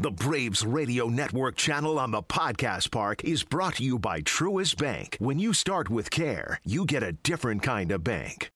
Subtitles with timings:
[0.00, 4.78] The Braves Radio Network channel on the Podcast Park is brought to you by Truist
[4.78, 5.18] Bank.
[5.20, 8.50] When you start with care, you get a different kind of bank.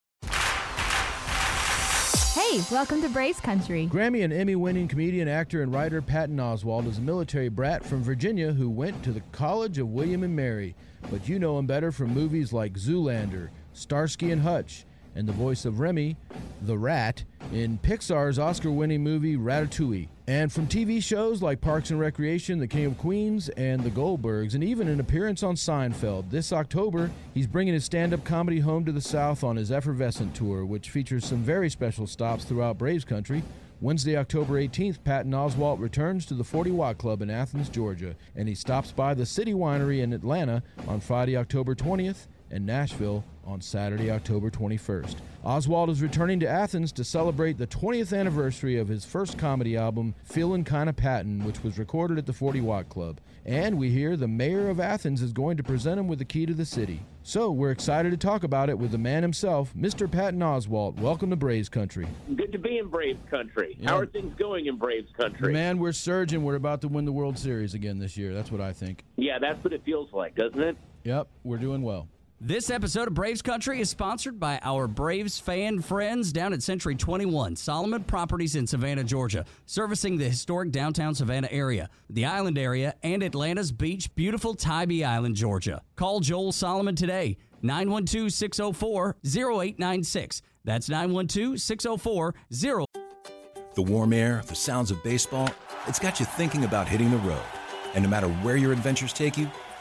[2.33, 3.87] Hey, welcome to Braves Country.
[3.93, 8.03] Grammy and Emmy winning comedian, actor, and writer Patton Oswalt is a military brat from
[8.03, 10.75] Virginia who went to the College of William and Mary.
[11.11, 15.65] But you know him better from movies like Zoolander, Starsky and Hutch, and the voice
[15.65, 16.17] of Remy,
[16.63, 20.09] the rat, in Pixar's Oscar winning movie Ratatouille.
[20.27, 24.55] And from TV shows like Parks and Recreation, The King of Queens, and The Goldbergs,
[24.55, 26.31] and even an appearance on Seinfeld.
[26.31, 30.35] This October, he's bringing his stand up comedy home to the South on his Effervescent
[30.35, 33.43] Tour, which features some very special stops throughout Braves country.
[33.81, 38.49] Wednesday, October 18th, Patton Oswalt returns to the 40 Watt Club in Athens, Georgia, and
[38.49, 43.61] he stops by the City Winery in Atlanta on Friday, October 20th, and Nashville on
[43.61, 45.17] Saturday, October 21st.
[45.45, 50.15] Oswalt is returning to Athens to celebrate the 20th anniversary of his first comedy album,
[50.23, 53.21] Feelin' Kinda Patton, which was recorded at the 40 Watt Club.
[53.45, 56.47] And we hear the mayor of Athens is going to present him with the key
[56.47, 57.01] to the city.
[57.25, 60.11] So we're excited to talk about it with the man himself, Mr.
[60.11, 60.99] Patton Oswalt.
[61.01, 62.07] Welcome to Braves Country.
[62.37, 63.77] Good to be in Braves Country.
[63.81, 63.91] Yeah.
[63.91, 65.53] How are things going in Braves Country?
[65.53, 66.45] Man, we're surging.
[66.45, 68.33] We're about to win the World Series again this year.
[68.33, 69.05] That's what I think.
[69.17, 70.77] Yeah, that's what it feels like, doesn't it?
[71.03, 72.09] Yep, we're doing well.
[72.41, 76.97] This episode of Braves Country is sponsored by our Braves fan friends down at Century
[76.97, 82.95] 21, Solomon Properties in Savannah, Georgia, servicing the historic downtown Savannah area, the island area,
[83.03, 85.81] and Atlanta's beach, beautiful Tybee Island, Georgia.
[85.97, 90.43] Call Joel Solomon today, 912 604 0896.
[90.65, 92.85] That's 912 604 0.
[93.75, 95.49] The warm air, the sounds of baseball,
[95.87, 97.43] it's got you thinking about hitting the road.
[97.95, 99.49] And no matter where your adventures take you,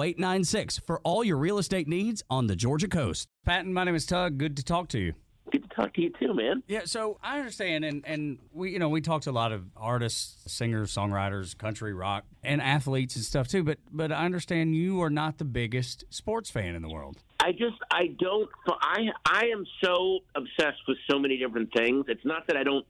[0.00, 3.28] 896 for all your real estate needs on the Georgia coast.
[3.44, 4.38] Patton, my name is Tug.
[4.38, 5.14] Good to talk to you.
[5.52, 6.62] Good to talk to you too, man.
[6.66, 9.66] Yeah, so I understand, and and we you know we talked to a lot of
[9.76, 13.62] artists, singers, songwriters, country rock, and athletes and stuff too.
[13.62, 17.18] But but I understand you are not the biggest sports fan in the world.
[17.40, 22.06] I just I don't I I am so obsessed with so many different things.
[22.08, 22.86] It's not that I don't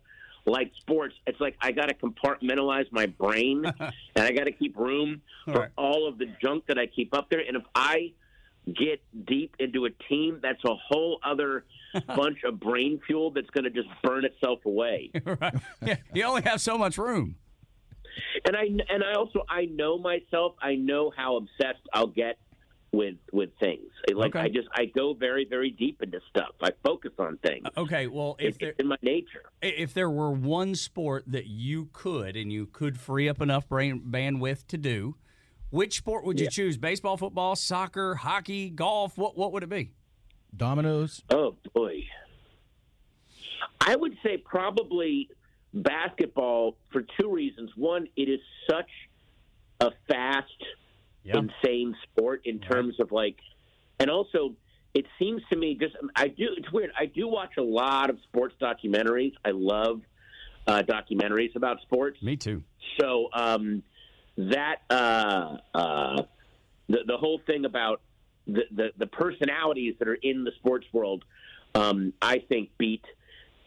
[0.46, 1.14] like sports.
[1.26, 5.52] It's like I got to compartmentalize my brain and I got to keep room for
[5.60, 5.70] Right.
[5.76, 7.40] all of the junk that I keep up there.
[7.46, 8.12] And if I
[8.66, 11.64] get deep into a team, that's a whole other
[12.08, 15.10] bunch of brain fuel that's going to just burn itself away.
[15.24, 15.54] right?
[15.82, 17.36] Yeah, you only have so much room.
[18.44, 20.54] and I and I also I know myself.
[20.62, 22.38] I know how obsessed I'll get
[22.94, 23.90] with with things.
[24.12, 24.44] Like Okay.
[24.44, 26.54] I just I go very very deep into stuff.
[26.62, 27.66] I focus on things.
[27.76, 29.44] Uh, okay, well, It- if there it's in my nature.
[29.62, 34.00] if there were one sport that you could and you could free up enough brain
[34.00, 35.16] bandwidth to do,
[35.70, 36.76] which sport would you choose?
[36.76, 39.18] Baseball, football, soccer, hockey, golf?
[39.18, 39.90] What what would it be?
[40.56, 41.22] Dominoes.
[41.30, 42.04] Oh boy.
[43.80, 45.28] I would say probably
[45.72, 47.70] basketball for two reasons.
[47.76, 48.40] One, it is
[48.70, 48.88] such
[49.80, 50.48] a fast,
[51.24, 51.38] Yeah.
[51.38, 53.36] insane sport in terms of like,
[53.98, 54.54] and also
[54.94, 56.48] it seems to me just I do.
[56.56, 56.92] It's weird.
[56.98, 59.32] I do watch a lot of sports documentaries.
[59.44, 60.02] I love
[60.66, 62.22] uh, documentaries about sports.
[62.22, 62.62] Me too.
[63.00, 63.82] So um,
[64.36, 66.22] that uh, uh,
[66.88, 68.02] the the whole thing about
[68.46, 71.24] the, the the personalities that are in the sports world,
[71.74, 73.04] um, I think beat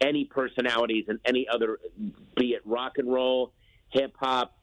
[0.00, 1.78] any personalities in any other,
[2.36, 3.52] be it rock and roll,
[3.90, 4.56] hip hop,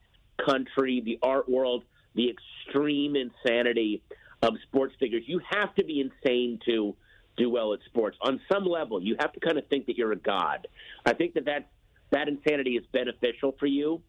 [0.44, 1.84] country, the art world,
[2.16, 4.02] the extreme insanity
[4.42, 5.24] of sports figures.
[5.26, 6.96] You have to be insane to
[7.38, 8.18] do well at sports.
[8.22, 10.68] On some level, you have to kind of think that you're a god.
[11.06, 11.66] I think that that's,
[12.12, 14.02] that insanity is beneficial for you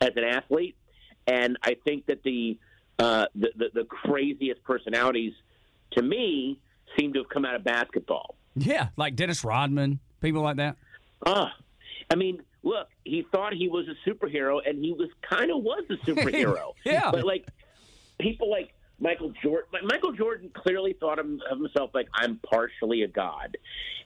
[0.00, 0.76] as an athlete,
[1.26, 2.58] and I think that the
[2.98, 5.32] uh, the, the, the craziest personalities,
[5.92, 6.60] to me,
[6.98, 8.34] seem to have come out of basketball.
[8.54, 10.76] Yeah, like Dennis Rodman, people like that.
[11.24, 11.54] Ah,
[12.10, 15.84] I mean, look, he thought he was a superhero, and he was kind of was
[15.90, 16.72] a superhero.
[16.84, 17.10] Yeah.
[17.10, 17.46] but like
[18.18, 23.56] people like Michael Jordan, Michael Jordan clearly thought of himself like I'm partially a god,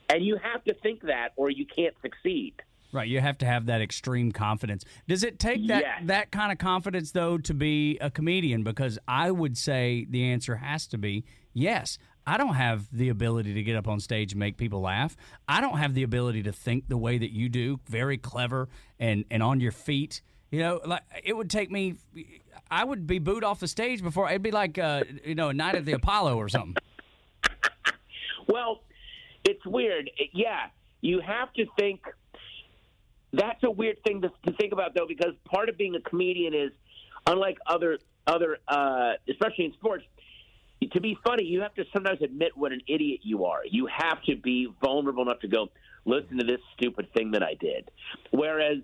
[0.08, 2.54] and you have to think that, or you can't succeed.
[2.92, 4.84] Right, you have to have that extreme confidence.
[5.08, 6.02] Does it take that Yes.
[6.04, 8.62] that kind of confidence though to be a comedian?
[8.62, 11.98] Because I would say the answer has to be yes.
[12.26, 15.16] I don't have the ability to get up on stage and make people laugh.
[15.46, 18.68] I don't have the ability to think the way that you do, very clever
[18.98, 20.22] and and on your feet.
[20.50, 21.96] You know, like it would take me.
[22.70, 24.28] I would be booed off the stage before.
[24.28, 26.76] It'd be like uh, you know, a night at the Apollo or something.
[28.46, 28.82] Well,
[29.44, 30.10] it's weird.
[30.32, 30.66] Yeah,
[31.00, 32.02] you have to think.
[33.32, 36.54] That's a weird thing to, to think about, though, because part of being a comedian
[36.54, 36.70] is,
[37.26, 40.04] unlike other other, uh, especially in sports,
[40.92, 43.60] to be funny, you have to sometimes admit what an idiot you are.
[43.68, 45.68] You have to be vulnerable enough to go,
[46.04, 47.90] listen to this stupid thing that I did.
[48.30, 48.78] Whereas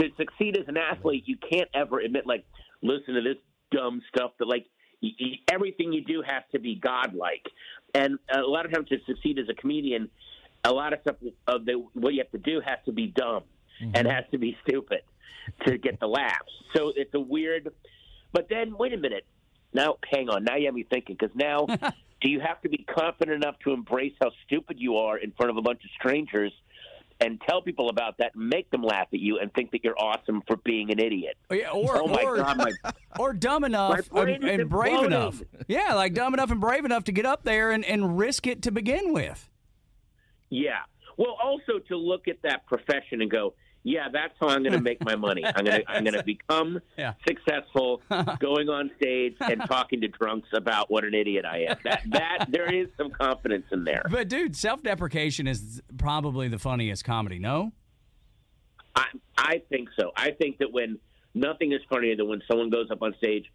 [0.00, 2.44] to succeed as an athlete, you can't ever admit, like,
[2.82, 3.36] listen to this
[3.70, 4.66] dumb stuff that, like,
[5.50, 7.44] everything you do has to be godlike.
[7.94, 10.08] And a lot of times to succeed as a comedian,
[10.64, 11.16] a lot of stuff
[11.48, 13.42] of the, what you have to do has to be dumb
[13.82, 13.90] mm-hmm.
[13.94, 15.00] and has to be stupid
[15.66, 16.52] to get the laughs.
[16.74, 17.72] So it's a weird.
[18.32, 19.26] But then, wait a minute.
[19.74, 20.44] Now, hang on.
[20.44, 21.66] Now you have me thinking because now,
[22.20, 25.50] do you have to be confident enough to embrace how stupid you are in front
[25.50, 26.52] of a bunch of strangers?
[27.20, 30.42] And tell people about that, make them laugh at you, and think that you're awesome
[30.48, 31.36] for being an idiot.
[31.50, 32.72] Or, yeah, or, oh my or, god, my
[33.18, 35.06] or dumb enough and, and brave imploding.
[35.06, 35.42] enough.
[35.68, 38.62] Yeah, like dumb enough and brave enough to get up there and, and risk it
[38.62, 39.48] to begin with.
[40.50, 40.80] Yeah.
[41.16, 43.54] Well, also to look at that profession and go,
[43.84, 45.44] yeah, that's how I'm going to make my money.
[45.44, 47.14] I'm going to I'm going to become Yeah.
[47.26, 48.00] successful,
[48.40, 51.76] going on stage and talking to drunks about what an idiot I am.
[51.84, 54.04] That that there is some confidence in there.
[54.10, 57.38] But dude, self-deprecation is probably the funniest comedy.
[57.38, 57.72] No,
[58.94, 59.04] I
[59.36, 60.12] I think so.
[60.16, 60.98] I think that when
[61.34, 63.46] nothing is funnier than when someone goes up on stage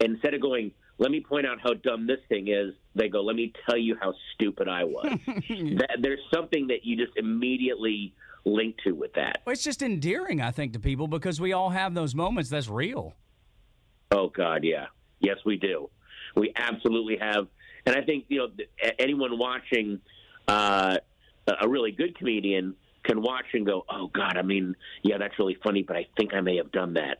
[0.00, 3.22] and instead of going, "Let me point out how dumb this thing is," they go,
[3.22, 8.14] "Let me tell you how stupid I was." that, there's something that you just immediately
[8.44, 9.42] link to with that.
[9.44, 12.50] Well, it's just endearing, I think, to people because we all have those moments.
[12.50, 13.14] That's real.
[14.10, 14.86] Oh God, yeah,
[15.20, 15.90] yes, we do.
[16.36, 17.46] We absolutely have,
[17.86, 18.48] and I think you know
[18.98, 20.00] anyone watching
[20.48, 20.98] uh,
[21.46, 22.74] a really good comedian
[23.04, 26.34] can watch and go, "Oh God, I mean, yeah, that's really funny, but I think
[26.34, 27.18] I may have done that.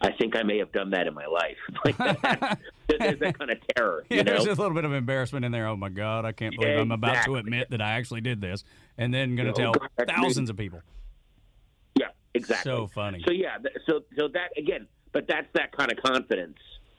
[0.00, 2.58] I think I may have done that in my life." Like that,
[2.98, 4.32] there's that kind of terror, you Yeah, know.
[4.32, 5.66] there's a little bit of embarrassment in there.
[5.66, 8.64] Oh my God, I can't believe I'm about to admit that I actually did this,
[8.98, 10.80] and then going to Oh, tell God, thousands of people.
[11.98, 12.70] Yeah, exactly.
[12.70, 13.22] So funny.
[13.26, 16.58] So yeah, so so that again, but that's that kind of confidence.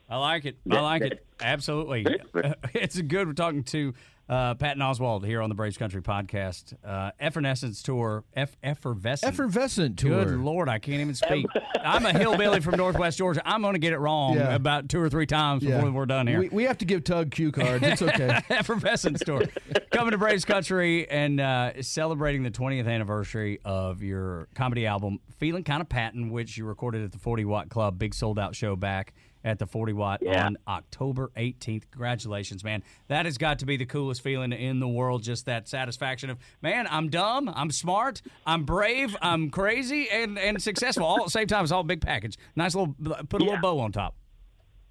[0.09, 0.57] I like it.
[0.69, 1.25] I like it.
[1.41, 2.05] Absolutely.
[2.73, 3.27] it's good.
[3.27, 3.93] We're talking to
[4.29, 6.73] uh, Patton Oswalt here on the Braves Country podcast.
[6.83, 8.23] Uh, Effervescence Tour.
[8.35, 9.33] F- effervescent.
[9.33, 10.25] Effervescent tour.
[10.25, 11.45] Good Lord, I can't even speak.
[11.83, 13.41] I'm a hillbilly from Northwest Georgia.
[13.45, 14.55] I'm going to get it wrong Yeah.
[14.55, 15.75] about two or three times Yeah.
[15.75, 16.39] before we're done here.
[16.39, 17.83] We, we have to give Tug cue cards.
[17.83, 18.39] It's okay.
[18.49, 19.43] Effervescence Tour.
[19.91, 25.63] Coming to Braves Country and uh, celebrating the 20th anniversary of your comedy album, Feeling
[25.63, 28.75] Kind of Patton, which you recorded at the 40 Watt Club, big sold out show
[28.75, 30.45] back at the 40 Watt Yeah.
[30.45, 31.89] on October 18th.
[31.91, 32.83] Congratulations, man.
[33.07, 35.23] That has got to be the coolest feeling in the world.
[35.23, 40.61] Just that satisfaction of, man, I'm dumb, I'm smart, I'm brave, I'm crazy, and, and
[40.61, 41.63] successful all at the same time.
[41.63, 42.37] It's all a big package.
[42.55, 42.93] Nice little,
[43.29, 43.51] put a Yeah.
[43.51, 44.15] little bow on top.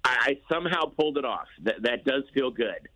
[0.05, 1.47] I, I somehow pulled it off.
[1.61, 2.89] That that does feel good.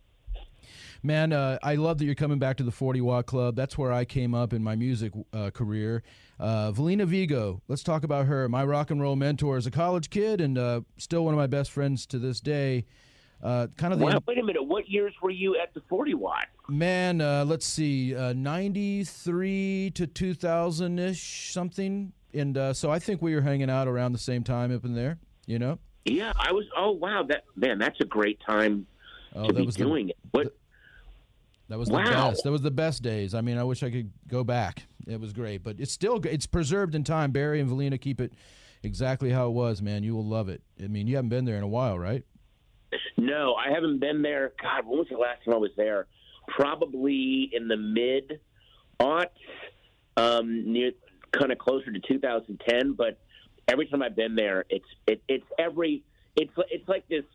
[1.07, 3.55] Man, uh, I love that you're coming back to the 40 Watt Club.
[3.55, 6.03] That's where I came up in my music uh, career.
[6.37, 8.49] Uh, Velena Vego, let's talk about her.
[8.49, 11.47] My rock and roll mentor as a college kid and uh, still one of my
[11.47, 12.83] best friends to this day.
[13.41, 14.61] Uh, kind of the Wow, wait a minute.
[14.65, 16.47] What years were you at the 40 watt?
[16.67, 22.11] man, uh, let's see, uh, 93 to 2000 ish, something.
[22.33, 24.93] And uh, so I think we were hanging out around the same time up in
[24.93, 25.79] there, you know?
[26.03, 26.65] Yeah, I was.
[26.75, 28.87] Oh wow, that man, that's a great time
[29.33, 30.17] Oh, to that be was the- doing it.
[30.31, 30.53] What?
[31.69, 32.43] That was the best.
[32.43, 33.33] That was the best days.
[33.33, 34.83] I mean, I wish I could go back.
[35.05, 37.31] It was great, but it's still it's preserved in time.
[37.31, 38.33] Barry and Velena keep it
[38.83, 40.03] exactly how it was, man.
[40.03, 40.61] You will love it.
[40.81, 42.23] I mean, you haven't been there in a while, right?
[43.17, 44.53] No, I haven't been there.
[44.61, 46.07] God, when was the last time I was there?
[46.47, 48.39] Probably in the mid
[48.99, 49.27] aughts,
[50.15, 50.91] um, near
[51.31, 52.93] kind of closer to 2010.
[52.93, 53.19] But
[53.67, 56.03] every time I've been there, it's it, it's every
[56.37, 57.25] it's it's like this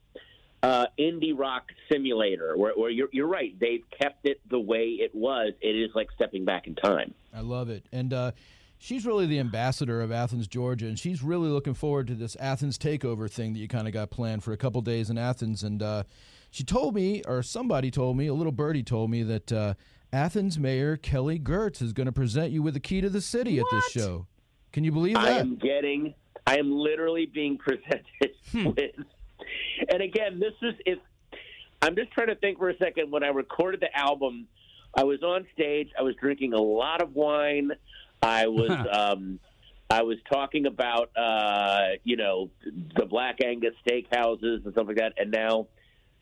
[0.63, 3.59] uh, indie rock simulator, where, where you're, you're right.
[3.59, 5.53] They've kept it the way it was.
[5.61, 7.15] It is like stepping back in time.
[7.35, 7.87] I love it.
[7.93, 8.33] And uh,
[8.79, 12.79] she's really the ambassador of Athens, Georgia, and she's really looking forward to this Athens
[12.79, 15.65] takeover thing that you kind of got planned for a couple days in Athens.
[15.65, 16.05] And uh,
[16.51, 19.75] she told me, or somebody told me, a little birdie told me that uh,
[20.13, 23.59] Athens Mayor Kelly Girtz is going to present you with the key to the city
[23.59, 24.27] at this show.
[24.73, 25.25] Can you believe that?
[25.25, 26.15] I am getting,
[26.47, 28.05] I am literally being presented
[28.55, 28.93] with,
[29.89, 30.99] and again, this is if
[31.83, 33.11] I'm just trying to think for a second.
[33.11, 34.47] When I recorded the album,
[34.97, 35.91] I was on stage.
[35.99, 37.73] I was drinking a lot of wine.
[38.23, 39.41] I was, um,
[39.91, 42.51] I was talking about, uh, you know,
[42.97, 45.15] the Black Angus steakhouses and stuff like that.
[45.17, 45.67] And now,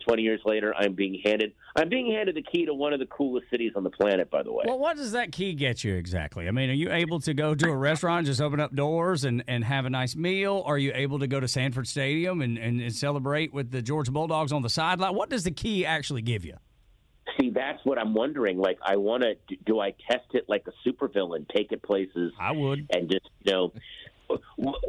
[0.06, 3.06] 20 years later, I'm being handed, I'm being handed the key to one of the
[3.06, 4.30] coolest cities on the planet.
[4.30, 4.64] By the way.
[4.66, 6.48] Well, what does that key get you exactly?
[6.48, 9.44] I mean, are you able to go to a restaurant, just open up doors and,
[9.46, 10.62] and have a nice meal?
[10.66, 14.12] Are you able to go to Sanford Stadium and, and, and celebrate with the Georgia
[14.12, 15.14] Bulldogs on the sideline?
[15.14, 16.56] What does the key actually give you?
[17.38, 18.58] See, that's what I'm wondering.
[18.58, 19.56] Like, I want to.
[19.66, 21.46] Do I test it like a supervillain?
[21.54, 22.32] Take it places.
[22.38, 22.86] I would.
[22.92, 23.72] And just you know,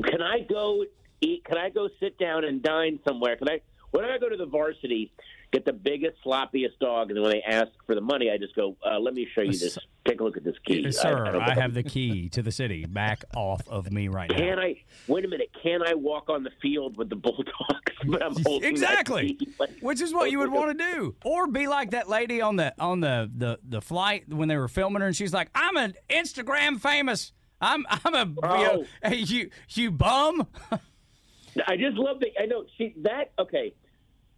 [0.06, 0.84] can I go
[1.22, 1.44] eat?
[1.46, 3.36] Can I go sit down and dine somewhere?
[3.36, 3.62] Can I?
[3.92, 5.12] When I go to the varsity,
[5.52, 8.56] get the biggest, sloppiest dog, and then when they ask for the money, I just
[8.56, 9.78] go, uh, "Let me show you this.
[10.08, 12.52] Take a look at this key, Yes, sir, don't I, have the key to the
[12.52, 12.86] city.
[12.86, 14.38] Back off of me right now.
[14.38, 14.82] Can I?
[15.08, 15.50] Wait a minute.
[15.62, 17.52] Can I walk on the field with the bulldogs?
[18.08, 18.34] But I'm
[18.64, 19.38] Exactly.
[19.60, 22.56] Like- Which is what you would want to do, or be like that lady on
[22.56, 25.76] the on the, the the flight when they were filming her, and she's like, "I'm
[25.78, 27.32] an Instagram famous.
[27.60, 29.10] I'm I'm a you, know, Oh.
[29.10, 30.48] hey, you you bum."
[31.68, 32.28] I just love the.
[32.42, 33.74] I know she that okay.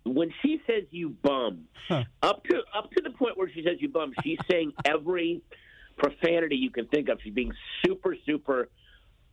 [0.06, 3.90] When she says you bum, up to up to the point where she says you
[3.90, 5.42] bum, she's saying every
[5.98, 7.20] profanity you can think of.
[7.24, 7.54] She's being
[7.86, 8.70] super super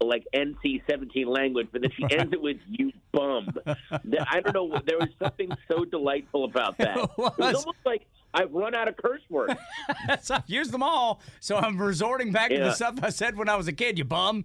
[0.02, 3.48] like NC seventeen language, but then she ends it with "you bum."
[3.90, 4.80] I don't know.
[4.86, 6.96] There was something so delightful about that.
[7.18, 7.54] It was.
[7.56, 9.54] almost like I've run out of curse words.
[10.30, 13.56] I've used them all, so I'm resorting back to the stuff I said when I
[13.56, 13.98] was a kid.
[13.98, 14.44] You bum.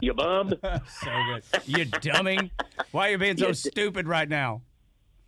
[0.00, 0.54] You bum.
[0.62, 1.44] So good.
[1.66, 2.52] You dummy.
[2.92, 4.62] Why are you being so stupid right now?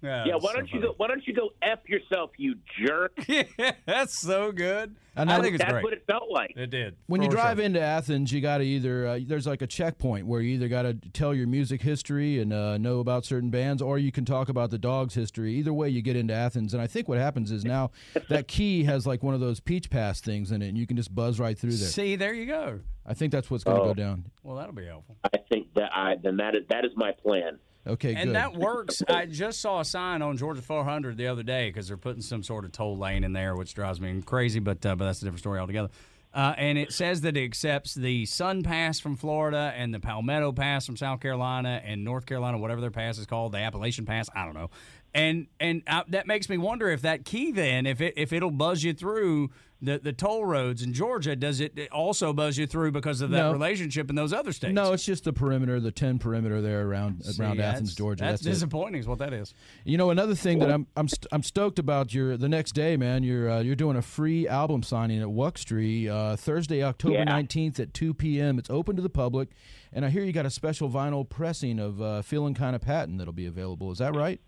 [0.02, 0.35] Yeah.
[0.40, 0.94] Why don't you go?
[0.97, 3.14] Why don't you go f yourself, you jerk?
[3.26, 3.71] go?
[3.87, 4.97] That's so good.
[5.14, 5.85] I I, think it's That's great.
[5.85, 6.54] what it felt like.
[6.56, 6.97] it did.
[7.06, 7.66] when you drive sure.
[7.66, 10.82] into Athens, you got to either uh, there's like a checkpoint where you either got
[10.82, 14.49] to tell your music history and uh, know about certain bands, or you can talk
[14.49, 15.52] about the dog's history.
[15.56, 17.90] Either way, you get into Athens, and I think what happens is now
[18.30, 20.97] that key has like one of those Peach Pass things in it, and you can
[20.97, 21.88] just buzz right through there.
[21.88, 22.80] See, there you go.
[23.04, 23.87] I think that's what's going to Oh.
[23.88, 24.25] go down.
[24.42, 25.16] Well, that'll be helpful.
[25.25, 27.59] I think that I then that is that is my plan.
[27.86, 28.36] Okay, And good.
[28.36, 29.02] that works.
[29.08, 32.42] I just saw a sign on Georgia 400 the other day because they're putting some
[32.42, 34.60] sort of toll lane in there, which drives me crazy.
[34.60, 35.90] But uh, but that's a different story altogether.
[36.34, 40.52] Uh, and it says that it accepts the Sun Pass from Florida and the Palmetto
[40.52, 44.30] Pass from South Carolina and North Carolina, whatever their pass is called, the Appalachian Pass.
[44.34, 44.70] I don't know.
[45.14, 48.50] And and uh, that makes me wonder if that key then, if it if it'll
[48.50, 49.50] buzz you through
[49.85, 53.37] the, the toll roads in Georgia, does it also buzz you through because of that
[53.42, 53.52] No.
[53.52, 54.73] relationship in those other states?
[54.73, 58.23] no, it's just the perimeter, the ten perimeter there around See, around Athens, Georgia.
[58.25, 59.52] That's, That's, disappointing, is what that is.
[59.85, 62.97] You know, another thing that I'm I'm st- I'm stoked about your the next day,
[62.97, 63.23] man.
[63.23, 67.25] You're uh, you're doing a free album signing at Wuxtry uh, Thursday, October Yeah.
[67.26, 68.59] 19th at 2 p.m.
[68.59, 69.50] It's open to the public,
[69.92, 73.19] and I hear you got a special vinyl pressing of uh, "Feeling Kind of Patton"
[73.19, 73.90] that'll be available.
[73.92, 74.40] Is that right?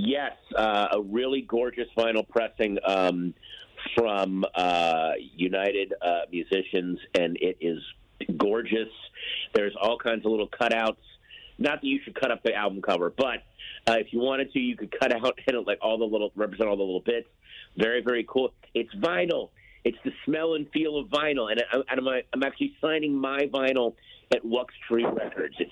[0.00, 3.34] Yes, uh, a really gorgeous vinyl pressing um,
[3.96, 7.82] from uh, United uh, Musicians, and it is
[8.36, 8.88] gorgeous.
[9.54, 11.02] There's all kinds of little cutouts.
[11.58, 13.42] Not that you should cut up the album cover, but
[13.88, 16.68] uh, if you wanted to, you could cut out it like all the little represent
[16.68, 17.28] all the little bits.
[17.76, 18.52] Very very cool.
[18.74, 19.50] It's vinyl.
[19.82, 23.94] It's the smell and feel of vinyl, and, I, I'm, I'm actually signing my vinyl
[24.32, 25.56] at Wux Tree Records.
[25.58, 25.70] It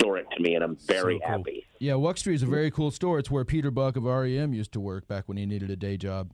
[0.00, 1.38] historic to me, and I'm very So cool.
[1.38, 1.66] happy.
[1.78, 3.18] Yeah, Wuxtry is a very cool store.
[3.18, 5.96] It's where Peter Buck of REM used to work back when he needed a day
[5.96, 6.32] job.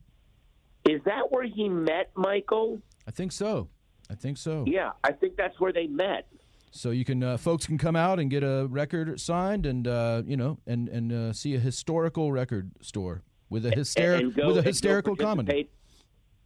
[0.89, 2.81] Is that where he met Michael?
[3.07, 3.69] I think so.
[4.09, 4.63] I think so.
[4.67, 6.27] Yeah, I think that's where they met.
[6.71, 10.21] So you can uh, folks can come out and get a record signed, and uh,
[10.25, 14.47] you know, and and uh, see a historical record store with a hyster- and go
[14.47, 15.69] with a hysterical comedy.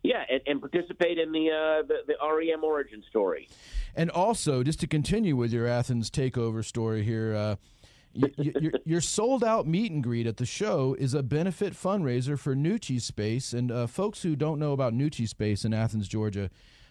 [0.03, 3.47] Yeah, and, and participate in the, uh, the the REM origin story.
[3.95, 7.55] And also, just to continue with your Athens takeover story here, uh,
[8.15, 11.73] y- y- your, your sold out meet and greet at the show is a benefit
[11.73, 13.53] fundraiser for Nuçi Space.
[13.53, 16.49] And uh, folks who don't know about Nuçi Space in Athens, Georgia,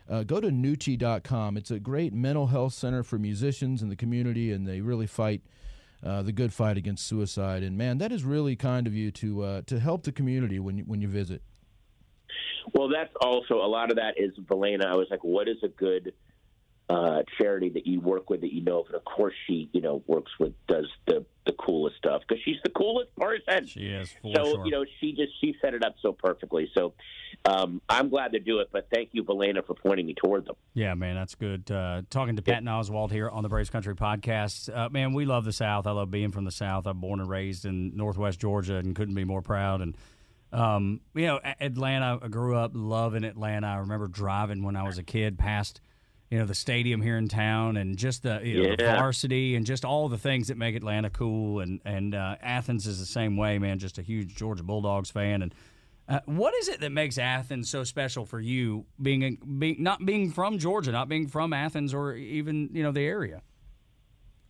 [0.09, 1.57] uh, go to Nucci.com.
[1.57, 5.43] It's a great mental health center for musicians in the community, and they really fight.
[6.03, 9.43] Uh, the good fight against suicide, and man, that is really kind of you to
[9.43, 11.43] uh, to help the community when when you visit.
[12.73, 14.87] Well, that's also a lot of that is Velena.
[14.87, 16.13] I was like, what is a good
[16.91, 19.81] uh, charity that you work with that you know of, and of course she, you
[19.81, 23.67] know, works with does the the coolest stuff because she's the coolest person.
[23.67, 24.65] She is so sure.
[24.65, 26.69] you know she just she set it up so perfectly.
[26.75, 26.95] So
[27.45, 30.57] um, I'm glad to do it, but thank you, Velena, for pointing me toward them.
[30.75, 31.71] Yeah, man, that's good.
[31.71, 34.75] Uh, talking to Patton Oswalt here on the Braves Country Podcast.
[34.75, 35.87] Uh, man, we love the South.
[35.87, 36.87] I love being from the South.
[36.87, 39.81] I'm born and raised in Northwest Georgia and couldn't be more proud.
[39.81, 39.97] And
[40.53, 42.19] um, you know, Atlanta.
[42.23, 43.67] I grew up loving Atlanta.
[43.67, 45.81] I remember driving when I was a kid past,
[46.31, 49.65] you know, the stadium here in town and just the, you know, the varsity and
[49.65, 51.61] just all the things that make Atlanta cool.
[51.61, 53.79] And and uh, Athens is the same way, man.
[53.79, 55.43] Just a huge Georgia Bulldogs fan.
[55.43, 55.55] And
[56.09, 60.05] uh, what is it that makes Athens so special for you, being, a, being not
[60.05, 63.43] being from Georgia, not being from Athens or even you know the area?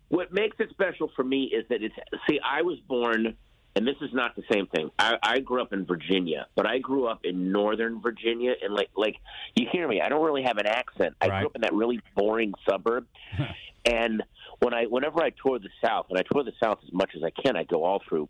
[0.09, 1.95] What makes it special for me is that it's
[2.28, 3.37] see, I was born,
[3.76, 4.90] and this is not the same thing.
[4.98, 8.90] I, I grew up in Virginia, but I grew up in Northern Virginia, and like
[8.96, 9.16] like
[9.54, 11.14] you hear me, I don't really have an accent.
[11.20, 11.38] I Right.
[11.40, 13.06] grew up in that really boring suburb,
[13.84, 14.22] and
[14.58, 17.22] when I whenever I tour the South, and I tour the South as much as
[17.22, 18.28] I can, I go all through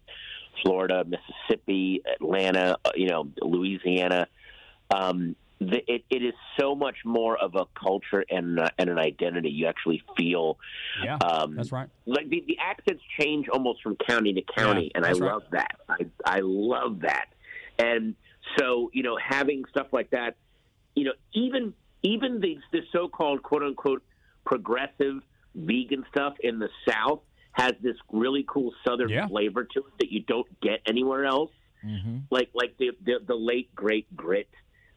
[0.63, 4.27] Florida, Mississippi, Atlanta, uh, you know, Louisiana.
[4.95, 8.99] Um, the, it, it is so much more of a culture and uh, and an
[8.99, 9.51] identity.
[9.51, 10.59] You actually feel
[11.05, 11.89] Yeah, um, that's right.
[12.07, 15.21] like the, the accents change almost from county to county, Yeah, and I right.
[15.21, 15.73] love that.
[15.89, 17.27] I I love that.
[17.79, 18.15] And
[18.59, 20.37] so you know, having stuff like that,
[20.95, 24.03] you know, even even the the so-called quote unquote
[24.47, 25.17] progressive
[25.55, 27.21] vegan stuff in the South
[27.53, 29.27] has this really cool Southern Yeah.
[29.29, 31.51] flavor to it that you don't get anywhere else.
[32.31, 34.49] Like like the the, the late great grit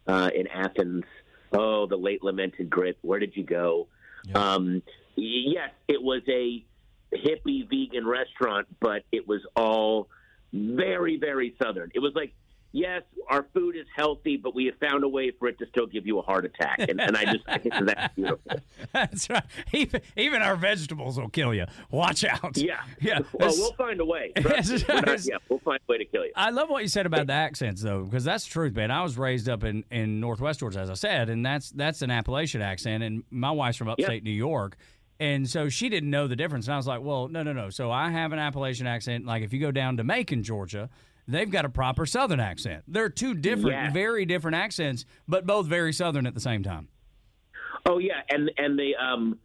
[0.08, 1.04] uh, in Athens.
[1.52, 2.98] Oh, the late lamented grit.
[3.02, 3.88] Where did you go?
[4.34, 4.82] Um,
[5.16, 6.66] yes, it was a
[7.14, 10.10] hippie vegan restaurant, but it was all
[10.52, 11.92] very, very southern.
[11.94, 12.34] It was like,
[12.74, 15.86] yes, our food is healthy, but we have found a way for it to still
[15.88, 16.80] give you a heart attack.
[16.80, 18.60] And, and I just I think that's beautiful.
[18.92, 19.44] That's right.
[19.72, 21.66] Even, even our vegetables will kill you.
[21.90, 22.58] Watch out.
[22.58, 23.20] Yeah, yeah.
[23.32, 24.34] Well, we'll find a way.
[24.36, 24.84] Trust me.
[24.90, 26.32] We're not- yeah, we'll find a way to kill you.
[26.36, 28.92] I love what you said about the accents, though, because that's the truth, man.
[28.92, 32.12] I was raised up in, in Northwest Georgia, as I said, and that's that's an
[32.12, 34.76] Appalachian accent, and my wife's from upstate New York,
[35.20, 36.66] and so she didn't know the difference.
[36.68, 37.70] And I was like, well, no, no, no.
[37.70, 39.26] So I have an Appalachian accent.
[39.26, 40.90] Like if you go down to Macon, Georgia,
[41.28, 42.84] they've got a proper Southern accent.
[42.88, 43.94] They're two different, Yes.
[43.94, 46.88] very different accents, but both very Southern at the same time.
[47.86, 49.38] Oh yeah, and and the um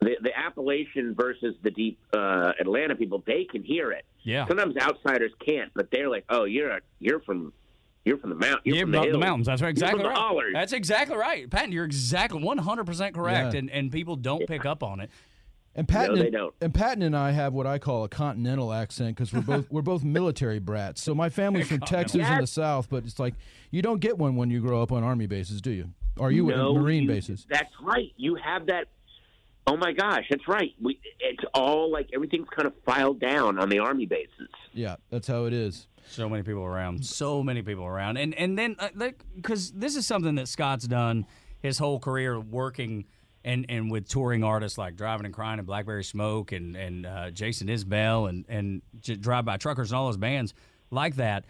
[0.00, 4.04] the the Appalachian versus the deep uh, Atlanta people, they can hear it.
[4.22, 4.46] Yeah.
[4.46, 7.52] Sometimes outsiders can't, but they're like, "Oh, you're a, you're from
[8.04, 8.60] you're from the mount.
[8.64, 9.46] You're Yeah, from the, the, the mountains.
[9.46, 9.68] That's right.
[9.68, 10.18] You're Exactly from right.
[10.18, 11.72] hollers." That's exactly right, Patton.
[11.72, 13.60] You're exactly 100 percent correct, Yeah.
[13.60, 15.10] and and people don't pick up on it.
[15.78, 16.54] And Patton, they and, don't.
[16.60, 19.80] and Patton and I have what I call a continental accent because we're both we're
[19.80, 21.00] both military brats.
[21.00, 23.34] So my family's from Texas in the South, but it's like
[23.70, 25.90] you don't get one when you grow up on army bases, do you?
[26.18, 27.46] Are you no, Marine you- bases?
[27.48, 28.12] That's right.
[28.16, 28.88] You have that.
[29.68, 30.72] Oh my gosh, that's right.
[30.82, 34.48] We, it's all like everything's kind of filed down on the army bases.
[34.72, 35.86] Yeah, that's how it is.
[36.08, 37.06] So many people around.
[37.06, 38.16] So many people around.
[38.16, 38.88] And and then uh,
[39.36, 41.24] because this is something that Scott's done
[41.60, 43.04] his whole career working
[43.44, 47.30] and and with touring artists like Drivin N Cryin and Blackberry Smoke and and uh,
[47.30, 50.54] Jason Isbell and and J- Drive By Truckers and all those bands
[50.90, 51.44] like that.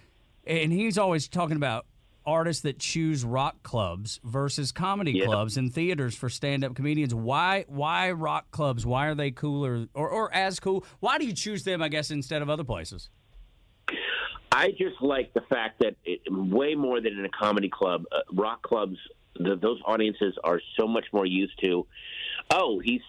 [0.46, 1.86] And he's always talking about
[2.26, 5.24] artists that choose rock clubs versus comedy Yeah.
[5.26, 7.14] clubs and theaters for stand-up comedians.
[7.14, 8.84] Why why rock clubs?
[8.84, 10.84] Why are they cooler or, or as cool?
[11.00, 13.08] Why do you choose them, I guess, instead of other places?
[14.52, 18.20] I just like the fact that it, way more than in a comedy club, uh,
[18.32, 18.96] rock clubs,
[19.38, 21.86] the, those audiences are so much more used to.
[22.50, 23.02] Oh, he's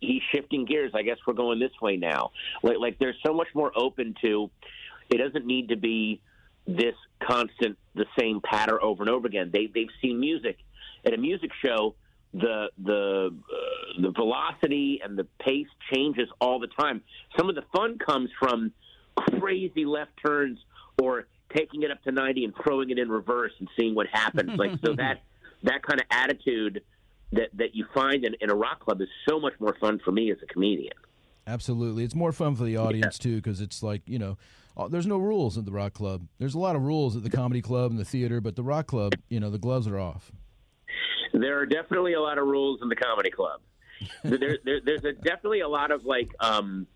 [0.00, 0.92] he's shifting gears.
[0.94, 2.30] I guess we're going this way now.
[2.62, 4.50] Like, like they're so much more open to.
[5.10, 6.20] It doesn't need to be
[6.66, 9.50] this constant, the same pattern over and over again.
[9.52, 10.58] They they've seen music
[11.04, 11.94] at a music show.
[12.32, 17.02] The the uh, the velocity and the pace changes all the time.
[17.36, 18.72] Some of the fun comes from
[19.16, 20.58] crazy left turns
[21.00, 24.58] or taking it up to 90 and throwing it in reverse and seeing what happens.
[24.58, 25.22] like so that
[25.64, 26.82] that kind of attitude
[27.32, 30.12] that that you find in, in a rock club is so much more fun for
[30.12, 30.94] me as a comedian.
[31.46, 34.38] Absolutely, it's more fun for the audience too because it's like you know,
[34.76, 36.26] uh, there's no rules at the rock club.
[36.38, 38.86] There's a lot of rules at the comedy club and the theater, but the rock
[38.86, 40.30] club, you know, the gloves are off.
[41.32, 43.60] There are definitely a lot of rules in the comedy club.
[44.22, 46.86] there, there, there's a, definitely a lot of like um,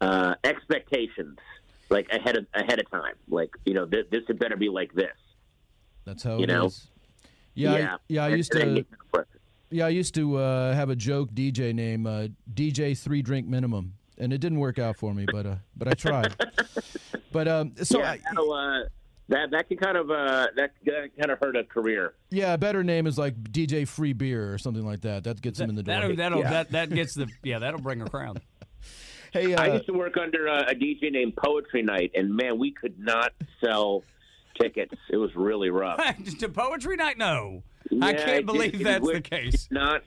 [0.00, 1.38] uh, expectations,
[1.90, 3.14] like ahead of ahead of time.
[3.28, 5.12] Like you know, th- this had better be like this.
[6.04, 6.66] That's how You it know?
[6.66, 6.88] is.
[7.54, 8.24] Yeah, I, yeah.
[8.24, 8.66] I And- used to.
[8.66, 9.40] you express it.
[9.70, 13.94] Yeah, I used to uh, have a joke DJ name, uh, DJ Three Drink Minimum,
[14.18, 16.34] and it didn't work out for me, but uh, but I tried.
[17.32, 18.82] but um, so yeah, I, that'll, uh,
[19.28, 22.12] that that can kind of uh, that, that kind of hurt a career.
[22.30, 25.24] Yeah, a better name is like DJ Free Beer or something like that.
[25.24, 25.94] That gets him in the door.
[25.94, 26.50] That'll, that'll Yeah.
[26.50, 28.42] that that gets the yeah that'll bring a crowd.
[29.32, 32.58] hey, I uh, used to work under uh, a DJ named Poetry Night, and man,
[32.58, 33.32] we could not
[33.64, 34.02] sell
[34.60, 34.94] tickets.
[35.10, 36.00] It was really rough.
[36.40, 37.62] to poetry night, no,
[38.00, 39.68] I can't it believe did- that's it the case.
[39.70, 40.02] Not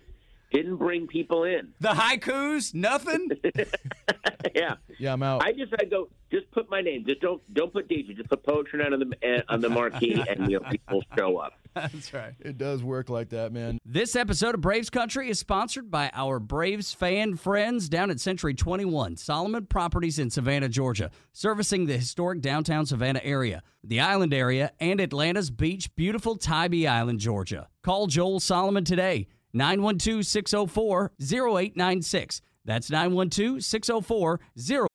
[0.52, 1.74] didn't bring people in.
[1.80, 3.30] The haikus, nothing.
[4.56, 5.44] yeah, yeah, I'm out.
[5.44, 7.06] I just I go just put my name.
[7.06, 8.16] Just don't don't put DJ.
[8.16, 11.38] Just put Poetry Night on the uh, on the marquee, and you know, people show
[11.38, 11.54] up.
[11.74, 12.34] That's right.
[12.40, 13.80] it does work like that, man.
[13.86, 18.54] This episode of Braves Country is sponsored by our Braves fan friends down at Century
[18.54, 24.72] 21, Solomon Properties in Savannah, Georgia, servicing the historic downtown Savannah area, the island area,
[24.80, 27.68] and Atlanta's beach, beautiful Tybee Island, Georgia.
[27.84, 32.42] Call Joel Solomon today, 912 604 0896.
[32.66, 34.88] That's 912 604 0896.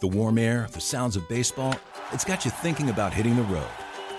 [0.00, 1.74] The warm air, the sounds of baseball,
[2.12, 3.66] it's got you thinking about hitting the road.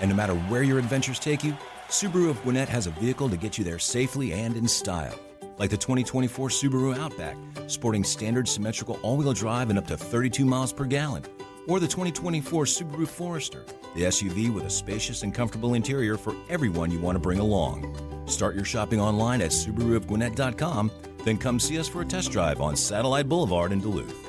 [0.01, 1.57] And no matter where your adventures take you,
[1.89, 5.17] Subaru of Gwinnett has a vehicle to get you there safely and in style.
[5.57, 10.45] Like the 2024 Subaru Outback, sporting standard symmetrical all wheel drive and up to 32
[10.45, 11.23] miles per gallon.
[11.67, 13.63] Or the 2024 Subaru Forester,
[13.95, 17.95] the SUV with a spacious and comfortable interior for everyone you want to bring along.
[18.27, 20.91] Start your shopping online at SubaruofGwinnett.com,
[21.25, 24.28] then come see us for a test drive on Satellite Boulevard in Duluth.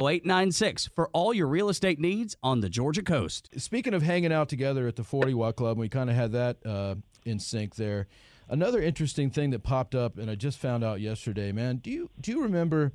[0.00, 3.48] 0896 for all your real estate needs on the Georgia coast.
[3.60, 6.56] Speaking of hanging out together at the 40 Watt Club, we kind of had that
[6.66, 8.08] uh, in sync there.
[8.48, 11.76] Another interesting thing that popped up, and I just found out yesterday, man.
[11.76, 12.92] Do you do you remember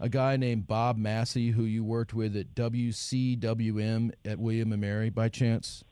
[0.00, 5.10] a guy named Bob Massey who you worked with at WCWM at William and Mary
[5.10, 5.84] by chance?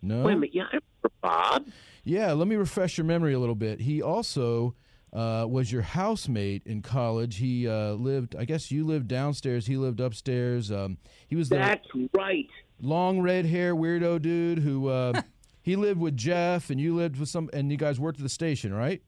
[0.00, 0.22] No.
[0.22, 1.66] Wait a minute, yeah, I remember Bob.
[2.04, 3.80] Yeah, let me refresh your memory a little bit.
[3.80, 4.74] He also
[5.12, 7.36] uh, was your housemate in college.
[7.36, 9.66] He uh, lived, I guess you lived downstairs.
[9.66, 10.70] He lived upstairs.
[10.70, 12.48] Um, he was the That's right.
[12.80, 15.22] long red hair weirdo dude who uh,
[15.62, 18.28] he lived with Jeff, and you lived with some, and you guys worked at the
[18.28, 19.02] station, right?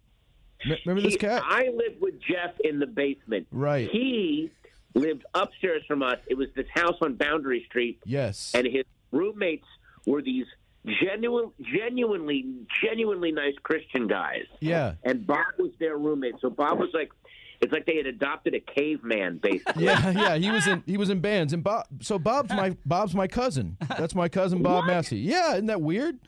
[0.65, 1.43] M- remember this cat?
[1.45, 3.47] I lived with Jeff in the basement.
[3.51, 3.89] Right.
[3.91, 4.51] He
[4.95, 6.19] lived upstairs from us.
[6.27, 8.53] It was this house on Boundary Street, yes.
[8.55, 9.67] and his roommates
[10.07, 10.47] were these
[10.87, 12.47] genuine, genuinely,
[12.83, 14.45] genuinely nice Christian guys.
[14.61, 14.95] Yeah.
[15.05, 16.35] And Bob was their roommate.
[16.41, 17.11] So Bob was like,
[17.61, 19.85] it's like they had adopted a caveman, basically.
[19.85, 21.85] Yeah, yeah, he was in he was in bands, and Bob.
[22.01, 23.77] So Bob's my Bob's my cousin.
[23.99, 24.87] That's my cousin Bob What?
[24.87, 25.19] Massey.
[25.19, 26.19] Yeah, isn't that weird?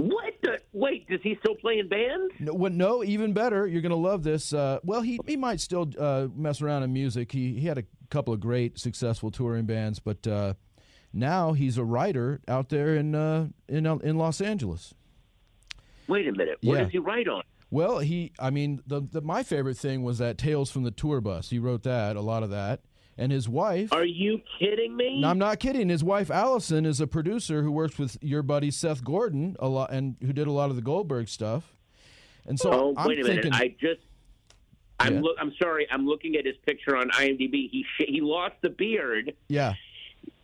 [0.00, 0.58] What the?
[0.72, 2.34] Wait, does he still play in bands?
[2.40, 3.68] No, what, no, even better.
[3.68, 4.52] You're gonna love this.
[4.52, 7.30] Uh, well, he he might still uh, mess around in music.
[7.30, 10.54] He he had a couple of great successful touring bands, but uh,
[11.12, 14.94] now he's a writer out there in uh, in in Los Angeles.
[16.06, 16.58] Wait a minute.
[16.62, 16.82] What Yeah.
[16.84, 17.42] does he write on?
[17.70, 21.20] Well, he I mean the, the my favorite thing was that Tales from the Tour
[21.20, 21.50] Bus.
[21.50, 22.80] He wrote that a lot of that,
[23.18, 23.92] and his wife.
[23.92, 25.20] Are you kidding me?
[25.20, 25.88] No, I'm not kidding.
[25.90, 29.92] His wife Allison is a producer who works with your buddy Seth Gordon a lot,
[29.92, 31.74] and who did a lot of the Goldberg stuff.
[32.46, 33.42] And so oh, I'm wait a minute.
[33.42, 34.00] thinking, I just.
[35.00, 35.20] I'm Yeah.
[35.20, 35.36] look.
[35.38, 35.86] I'm sorry.
[35.90, 37.68] I'm looking at his picture on IMDb.
[37.70, 39.34] He sh- he lost the beard.
[39.48, 39.74] yeah,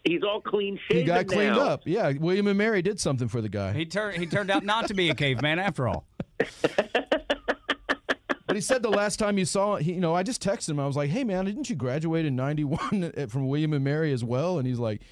[0.04, 1.62] He's all clean shaven he got cleaned now.
[1.62, 1.82] up.
[1.86, 4.88] Yeah, William and Mary did something for the guy, He turned he turned out not
[4.88, 6.04] to be a caveman after all.
[6.38, 10.80] but he said the last time you saw, he, you know, I just texted him.
[10.80, 14.24] I was like, "Hey, man, didn't you graduate in '91 from William and Mary as
[14.24, 15.02] well?" And he's like.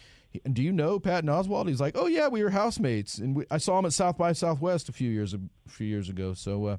[0.50, 1.68] Do you know Patton Oswalt?
[1.68, 4.32] He's like, oh yeah, we were housemates, and we, I saw him at South by
[4.32, 6.32] Southwest a few years a few years ago.
[6.32, 6.76] So, uh,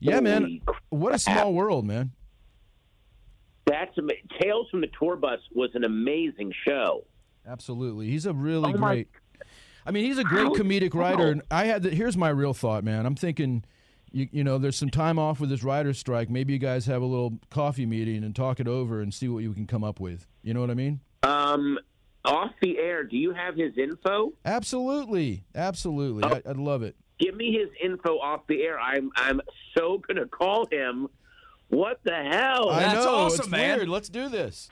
[0.00, 2.10] yeah, man, what a small world, man.
[3.66, 3.94] That's
[4.40, 7.04] Tales from the Tour Bus was an amazing show.
[7.46, 8.08] Absolutely.
[8.08, 9.08] He's a really Oh, great.
[9.84, 11.28] I mean, he's a great comedic writer.
[11.28, 13.04] And I had the, here's my real thought, man.
[13.04, 13.64] I'm thinking,
[14.12, 16.30] you, you know, there's some time off with this writer's strike.
[16.30, 19.42] Maybe you guys have a little coffee meeting and talk it over and see what
[19.42, 20.26] you can come up with.
[20.42, 21.00] You know what I mean?
[21.24, 21.78] Um,
[22.24, 24.32] off the air, do you have his info?
[24.44, 25.44] Absolutely.
[25.54, 26.22] Absolutely.
[26.24, 26.40] Oh.
[26.46, 26.94] I, I'd love it.
[27.18, 28.80] Give me his info off the air.
[28.80, 29.40] I'm I'm
[29.76, 31.06] so gonna call him.
[31.72, 32.68] What the hell?
[32.68, 33.14] I That's know.
[33.14, 33.78] awesome, it's man.
[33.78, 33.88] weird.
[33.88, 34.68] Let's do this.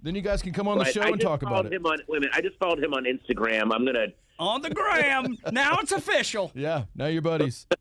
[0.00, 1.72] Then you guys can come on the show I and talk about followed it.
[1.72, 3.74] Him on, wait a minute, I just followed him on Instagram.
[3.74, 4.06] I'm gonna.
[4.38, 5.36] On the gram.
[5.50, 6.52] now it's official.
[6.54, 6.84] Yeah.
[6.94, 7.66] Now you're buddies.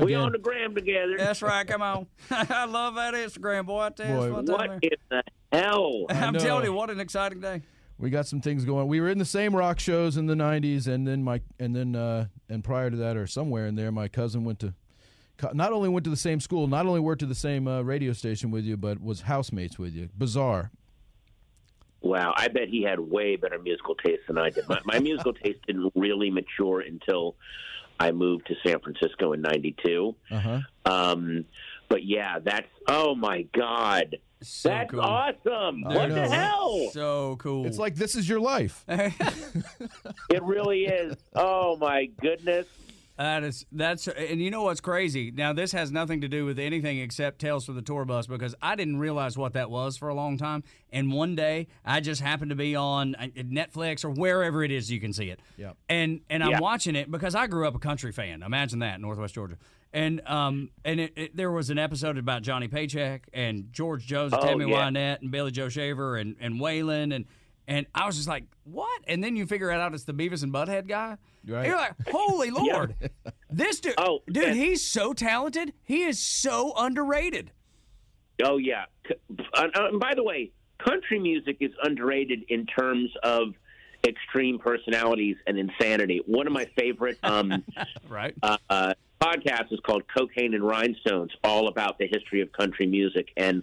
[0.00, 1.16] We on the gram together.
[1.16, 1.66] That's right.
[1.66, 2.06] Come on.
[2.30, 3.80] I love that Instagram, boy.
[3.80, 6.04] I tell you, it's Boy, fun What in the hell?
[6.10, 7.62] I'm telling you, what an exciting day.
[7.96, 8.88] we got some things going.
[8.88, 11.96] We were in the same rock shows in the '90s, and then my and then
[11.96, 14.74] uh, and prior to that, or somewhere in there, my cousin went to.
[15.36, 17.82] Co- Not only went to the same school, not only worked at the same uh,
[17.82, 20.08] radio station with you, but was housemates with you.
[20.16, 20.70] Bizarre.
[22.02, 24.68] Wow, I bet he had way better musical taste than I did.
[24.68, 27.34] My, my musical taste didn't really mature until
[27.98, 30.14] I moved to San Francisco in '92.
[30.30, 30.60] Uh huh.
[30.84, 31.44] Um,
[31.88, 35.00] but yeah, that's oh my god, So that's cool.
[35.00, 35.84] awesome!
[35.86, 36.90] I What know, the hell?
[36.92, 37.66] So cool.
[37.66, 38.84] It's like this is your life.
[40.30, 41.16] It really is.
[41.34, 42.66] Oh my goodness.
[43.18, 45.30] That is that's and you know what's crazy?
[45.30, 48.54] Now this has nothing to do with anything except Tales from the Tour Bus because
[48.60, 50.64] I didn't realize what that was for a long time.
[50.90, 54.90] And one day I just happened to be on uh, Netflix or wherever it is
[54.90, 55.40] you can see it.
[55.56, 55.76] Yep.
[55.88, 56.60] And and I'm Yeah.
[56.60, 58.42] watching it because I grew up a country fan.
[58.42, 59.56] Imagine that, Northwest Georgia.
[59.94, 64.34] And um and it, it, there was an episode about Johnny Paycheck and George Jones
[64.34, 64.90] and Oh, Tammy yeah.
[64.90, 67.24] Wynette and Billy Joe Shaver and and Waylon and
[67.68, 69.02] and I was just like, what?
[69.08, 71.16] And then you figure it out it's the Beavis and Butthead guy.
[71.46, 71.66] Right.
[71.66, 72.94] You're like, holy lord,
[73.50, 75.72] this dude, Oh, dude, and- he's so talented.
[75.84, 77.50] He is so underrated.
[78.44, 78.84] Oh yeah.
[79.08, 79.14] C-
[79.54, 83.54] uh, uh, And by the way, country music is underrated in terms of
[84.06, 86.20] extreme personalities and insanity.
[86.26, 87.64] One of my favorite um,
[88.08, 88.34] Right.
[88.42, 93.28] uh, uh, podcasts is called Cocaine and Rhinestones, all about the history of country music.
[93.36, 93.62] And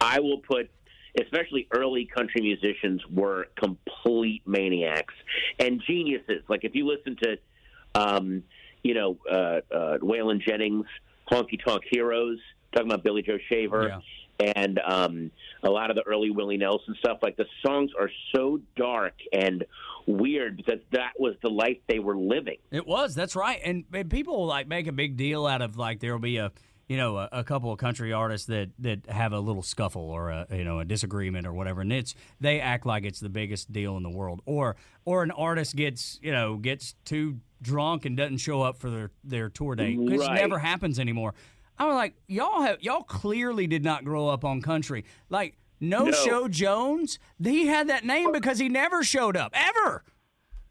[0.00, 0.68] I will put,
[1.20, 5.14] especially early country musicians, were complete maniacs
[5.58, 6.42] and geniuses.
[6.48, 7.38] Like if you listen to,
[7.94, 8.42] um,
[8.82, 10.86] you know, uh, uh, Waylon Jennings,
[11.30, 12.38] Honky Tonk Heroes,
[12.72, 14.00] talking about Billy Joe Shaver.
[14.40, 15.32] And um,
[15.64, 19.64] a lot of the early Willie Nelson stuff, like the songs are so dark and
[20.06, 22.58] weird because that was the life they were living.
[22.70, 23.16] It was.
[23.16, 23.60] That's right.
[23.64, 26.52] And, and people like make a big deal out of like there'll be a
[26.88, 30.30] you know a, a couple of country artists that that have a little scuffle or
[30.30, 33.72] a you know a disagreement or whatever, and it's they act like it's the biggest
[33.72, 34.40] deal in the world.
[34.46, 38.88] Or or an artist gets you know gets too drunk and doesn't show up for
[38.90, 39.98] their their tour date.
[39.98, 40.40] Which Right.
[40.40, 41.34] never happens anymore.
[41.78, 45.04] I was like, y'all have y'all clearly did not grow up on country.
[45.28, 46.10] Like no, No.
[46.12, 50.02] show Jones, he had that name because he never showed up ever.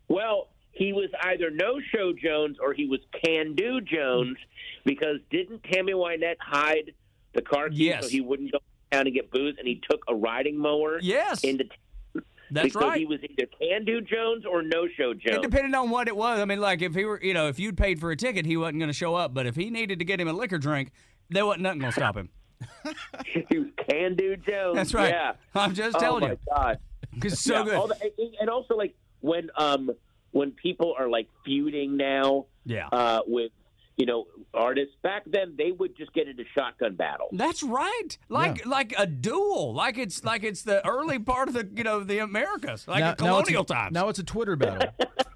[0.10, 4.38] Well, he was either No Show Jones or he was Can Do Jones
[4.86, 6.94] because didn't Tammy Wynette hide
[7.34, 8.04] the car keys Yes.
[8.04, 8.60] so he wouldn't go
[8.92, 11.44] down and get booze, and he took a riding mower Yes.
[11.44, 11.66] into
[12.52, 12.98] That's because right.
[13.00, 15.42] he was either Can Do Jones or No Show It Jones.
[15.42, 16.40] depended on what it was.
[16.40, 18.56] I mean, like if he were, you know, if you'd paid for a ticket, he
[18.56, 19.34] wasn't going to show up.
[19.34, 20.92] But if he needed to get him a liquor drink,
[21.30, 22.30] there wasn't nothing going to stop him.
[23.26, 24.76] he was Can Do Jones.
[24.76, 25.10] That's right.
[25.10, 25.34] Yeah.
[25.56, 26.30] I'm just telling you.
[26.30, 26.80] oh my you, God.
[27.26, 27.90] it's so Yeah, good.
[28.18, 29.92] the- and also like when um
[30.32, 33.52] when people are like feuding now yeah, uh, with
[33.96, 38.18] you know artists back then they would just get into shotgun battle that's right.
[38.30, 39.74] Like like a duel.
[39.74, 43.12] Like it's like it's the early part of the you know the Americas, like now,
[43.12, 43.94] a colonial it's a, times.
[43.94, 44.94] Now it's a Twitter battle.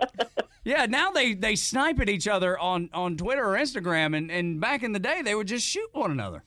[0.63, 4.59] yeah, now they they snipe at each other on on Twitter or Instagram, and and
[4.59, 6.43] back in the day they would just shoot one another.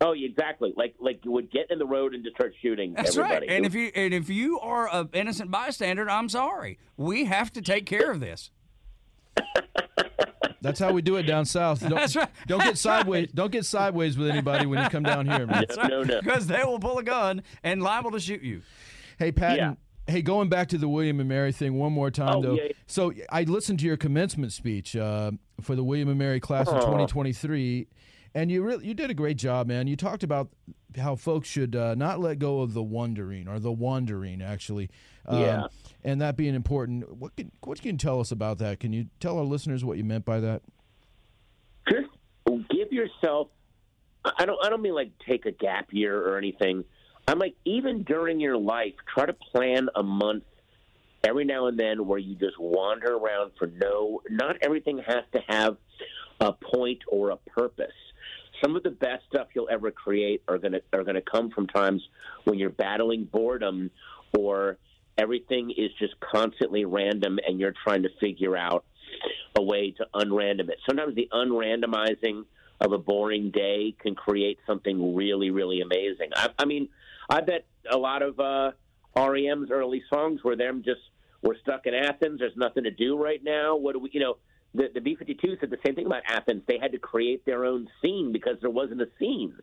[0.00, 0.74] Oh, exactly.
[0.76, 3.46] Like like you would get in the road and just start shooting That's everybody.
[3.46, 3.56] right.
[3.56, 6.78] And if you and if you are an innocent bystander, I'm sorry.
[6.96, 8.50] We have to take care of this.
[10.62, 11.80] That's how we do it down south.
[11.80, 12.28] Don't, That's right.
[12.46, 12.98] Don't get That's right.
[13.00, 13.28] sideways.
[13.32, 15.64] Don't get sideways with anybody when you come down here, man.
[15.88, 16.20] no, no.
[16.20, 18.62] Because they will pull a gun and liable to shoot you.
[19.18, 19.56] Hey, Patton.
[19.58, 20.12] Yeah.
[20.12, 22.54] Hey, going back to the William and Mary thing one more time, Oh, though.
[22.54, 22.68] yeah.
[22.86, 26.76] So I listened to your commencement speech uh, for the William and Mary class of
[26.76, 26.80] Oh.
[26.80, 27.86] 2023,
[28.36, 29.86] and you really you did a great job, man.
[29.86, 30.50] You talked about
[30.98, 34.90] how folks should uh, not let go of the wondering or the wandering, actually.
[35.24, 35.66] Um, Yeah.
[36.04, 37.16] And that being important.
[37.16, 38.78] What can what can you tell us about that?
[38.78, 40.62] Can you tell our listeners what you meant by that?
[41.88, 42.08] just
[42.70, 43.48] give yourself
[44.24, 46.84] I don't I don't mean like take a gap year or anything.
[47.26, 50.44] I'm like even during your life, try to plan a month
[51.24, 55.40] every now and then where you just wander around for no not everything has to
[55.48, 55.78] have
[56.40, 57.94] a point or a purpose.
[58.62, 62.02] Some of the best stuff you'll ever create are gonna are gonna come from times
[62.44, 63.90] when you're battling boredom
[64.36, 64.78] or
[65.18, 68.84] everything is just constantly random and you're trying to figure out
[69.56, 70.78] a way to unrandom it.
[70.86, 72.44] Sometimes the unrandomizing
[72.80, 76.30] of a boring day can create something really, really amazing.
[76.34, 76.88] I, I mean,
[77.30, 78.72] I bet a lot of uh,
[79.16, 81.00] REM's early songs were them just
[81.42, 82.40] we're stuck in Athens.
[82.40, 83.76] There's nothing to do right now.
[83.76, 84.36] What do we, you know?
[84.76, 86.62] The, the B-52 said the same thing about Athens.
[86.68, 89.54] They had to create their own scene because there wasn't a scene.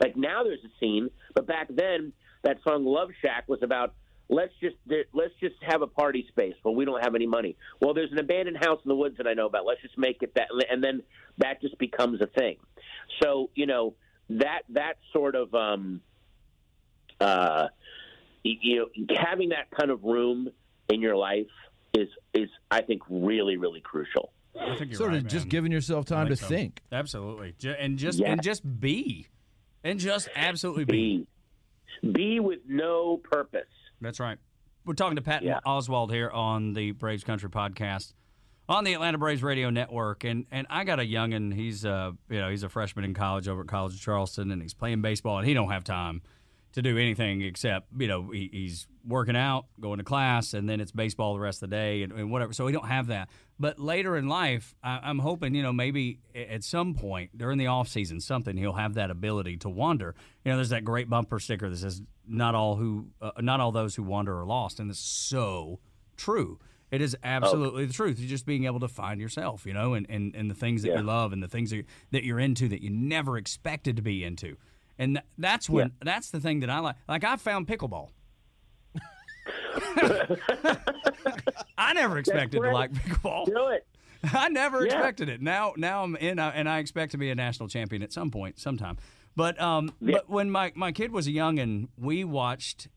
[0.00, 3.94] Like now, there's a scene, but back then, that song "Love Shack" was about
[4.28, 4.76] let's just
[5.12, 6.54] let's just have a party space.
[6.64, 7.56] Well, we don't have any money.
[7.80, 9.66] Well, there's an abandoned house in the woods that I know about.
[9.66, 11.02] Let's just make it that, and then
[11.38, 12.56] that just becomes a thing.
[13.22, 13.94] So you know
[14.30, 16.00] that that sort of um,
[17.20, 17.68] uh,
[18.42, 20.48] you know, having that kind of room
[20.88, 21.46] in your life
[21.94, 24.32] is is I think really really crucial.
[24.58, 25.50] I think you're Sort right, of just man.
[25.50, 26.46] giving yourself I time to so.
[26.46, 26.82] think.
[26.92, 28.30] Absolutely, and just Yeah.
[28.32, 29.28] and just be,
[29.84, 31.26] and just absolutely be.
[32.02, 33.68] Be be with no purpose.
[34.00, 34.38] That's right.
[34.84, 35.60] We're talking to Pat Yeah.
[35.66, 38.14] Oswalt here on the Braves Country podcast
[38.68, 41.52] on the Atlanta Braves Radio Network, and and I got a youngin.
[41.54, 44.60] He's uh you know he's a freshman in college over at College of Charleston, and
[44.62, 46.22] he's playing baseball, and he don't have time
[46.72, 50.80] to do anything except you know he, he's working out, going to class, and then
[50.80, 52.52] it's baseball the rest of the day, and, and whatever.
[52.52, 53.28] So he don't have that.
[53.58, 57.66] But later in life, I, I'm hoping you know maybe at some point during the
[57.68, 60.14] off season, something he'll have that ability to wander.
[60.44, 63.72] You know, there's that great bumper sticker that says "Not all who, uh, not all
[63.72, 65.80] those who wander are lost," and it's so
[66.16, 66.58] true.
[66.90, 68.18] It is absolutely the truth.
[68.20, 70.88] You're just being able to find yourself, you know, and, and, and the things that
[70.90, 70.98] Yeah.
[70.98, 74.22] you love and the things that, that you're into that you never expected to be
[74.22, 74.58] into.
[75.02, 76.96] And th- that's when that's the thing that I like.
[77.08, 78.10] Like I found pickleball.
[81.78, 83.46] I never expected to like pickleball.
[83.46, 83.86] Do it.
[84.32, 84.94] I never Yeah.
[84.94, 85.42] expected it.
[85.42, 88.30] Now, now I'm in, uh, and I expect to be a national champion at some
[88.30, 88.98] point, sometime.
[89.34, 92.88] But, um, but when my, my kid was young and we watched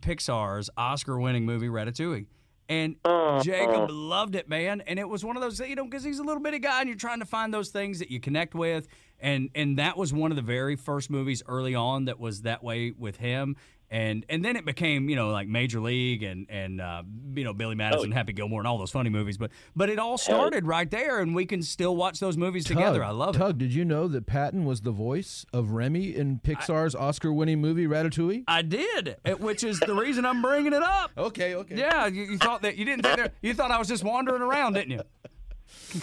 [0.00, 2.26] Pixar's Oscar-winning movie Ratatouille,
[2.68, 2.96] and
[3.42, 4.80] Jacob loved it, man.
[4.82, 6.88] And it was one of those, you know, because he's a little bitty guy, and
[6.88, 8.88] you're trying to find those things that you connect with,
[9.20, 12.62] and and that was one of the very first movies early on that was that
[12.62, 13.56] way with him.
[13.90, 17.02] And and then it became you know like Major League and and uh,
[17.34, 19.36] you know Billy Madison, Happy Gilmore, and all those funny movies.
[19.36, 23.04] But but it all started right there, and we can still watch those movies together.
[23.04, 23.38] I love it.
[23.38, 27.86] Tug, did you know that Patton was the voice of Remy in Pixar's Oscar-winning movie
[27.86, 28.44] Ratatouille?
[28.48, 31.12] I did, it- which is the reason I'm bringing it up.
[31.24, 31.76] Okay, okay.
[31.76, 34.42] Yeah, you, you thought that you didn't think that, you thought I was just wandering
[34.42, 35.02] around, didn't you?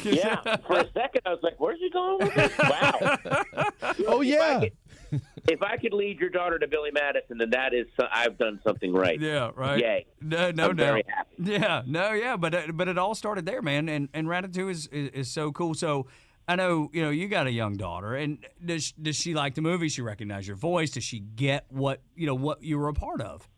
[0.04, 0.41] Yeah.
[0.67, 3.17] For a second, I was like, "Where's he going with this?" Wow.
[4.08, 4.60] Oh If I yeah.
[4.60, 8.38] could- If I could lead your daughter to Billy Madison, then that is so- I've
[8.38, 9.19] done something right.
[9.19, 9.80] Yeah, right.
[9.80, 10.06] Yay.
[10.21, 11.04] No, no I'm happy.
[11.39, 13.89] Yeah, no, yeah, but uh, but it all started there, man.
[13.89, 15.74] And and Ratatouille is, is is so cool.
[15.74, 16.08] So
[16.47, 19.62] I know you know you got a young daughter, and does does she like the
[19.62, 19.89] movie?
[19.89, 20.91] She recognize your voice?
[20.91, 23.50] Does she get what you know what you were a part of?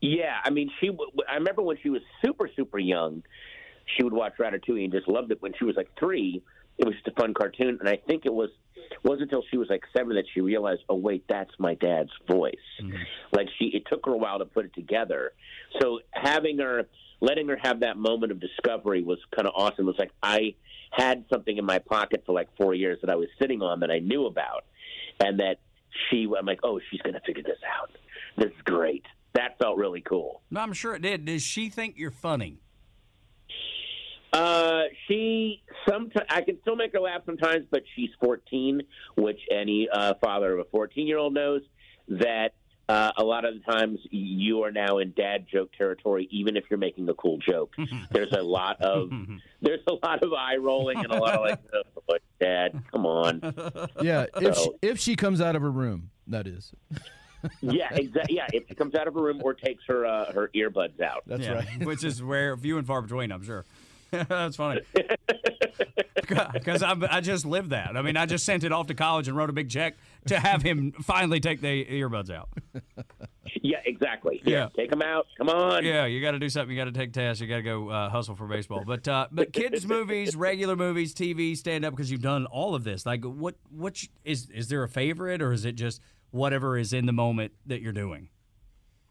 [0.00, 0.90] Yeah, I mean, she.
[1.30, 3.22] I remember when she was super, super young,
[3.96, 5.40] she would watch Ratatouille and just loved it.
[5.40, 6.42] When she was like three,
[6.78, 8.50] it was just a fun cartoon, and I think it was
[9.02, 12.54] wasn't until she was like seven that she realized, oh wait, that's my dad's voice.
[12.82, 12.96] Mm-hmm.
[13.32, 15.32] Like she, it took her a while to put it together.
[15.80, 16.88] So having her,
[17.20, 19.86] letting her have that moment of discovery was kind of awesome.
[19.86, 20.54] It was like I
[20.90, 23.90] had something in my pocket for like four years that I was sitting on that
[23.90, 24.64] I knew about,
[25.20, 25.58] and that
[26.10, 27.90] she, I'm like, oh, she's gonna figure this out.
[28.36, 29.04] This is great.
[29.34, 30.42] That felt really cool.
[30.50, 31.24] No, I'm sure it did.
[31.24, 32.60] Does she think you're funny?
[34.34, 38.82] Uh, she sometimes I can still make her laugh sometimes, but she's 14,
[39.16, 41.62] which any uh, father of a 14 year old knows
[42.08, 42.54] that
[42.88, 46.64] uh, a lot of the times you are now in dad joke territory, even if
[46.68, 47.74] you're making a cool joke.
[48.10, 49.08] there's a lot of
[49.62, 51.60] there's a lot of eye rolling and a lot of like,
[52.10, 53.40] oh, Dad, come on.
[54.02, 56.72] Yeah, if she, if she comes out of her room, that is.
[57.60, 58.36] Yeah, exactly.
[58.36, 61.22] Yeah, if she comes out of her room or takes her uh, her earbuds out.
[61.26, 61.86] That's yeah, right.
[61.86, 63.30] which is rare, few and far between.
[63.30, 63.64] I'm sure.
[64.28, 64.80] That's funny.
[66.26, 67.96] Because I, I just lived that.
[67.96, 69.96] I mean, I just sent it off to college and wrote a big check
[70.28, 72.48] to have him finally take the earbuds out.
[73.62, 74.40] Yeah, exactly.
[74.44, 74.54] Yeah.
[74.54, 75.26] Yeah, take them out.
[75.36, 75.84] Come on.
[75.84, 76.74] Yeah, you got to do something.
[76.74, 77.42] You got to take tests.
[77.42, 78.84] You got to go uh, hustle for baseball.
[78.86, 82.84] But uh, but kids movies, regular movies, TV, stand up because you've done all of
[82.84, 83.04] this.
[83.04, 86.00] Like what what sh- is is there a favorite or is it just
[86.30, 88.28] whatever is in the moment that you're doing?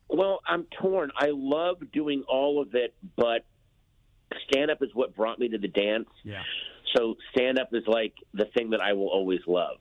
[0.09, 1.11] Well, I'm torn.
[1.17, 3.45] I love doing all of it, but
[4.49, 6.07] stand up is what brought me to the dance.
[6.23, 6.41] Yeah.
[6.95, 9.77] So stand up is like the thing that I will always love.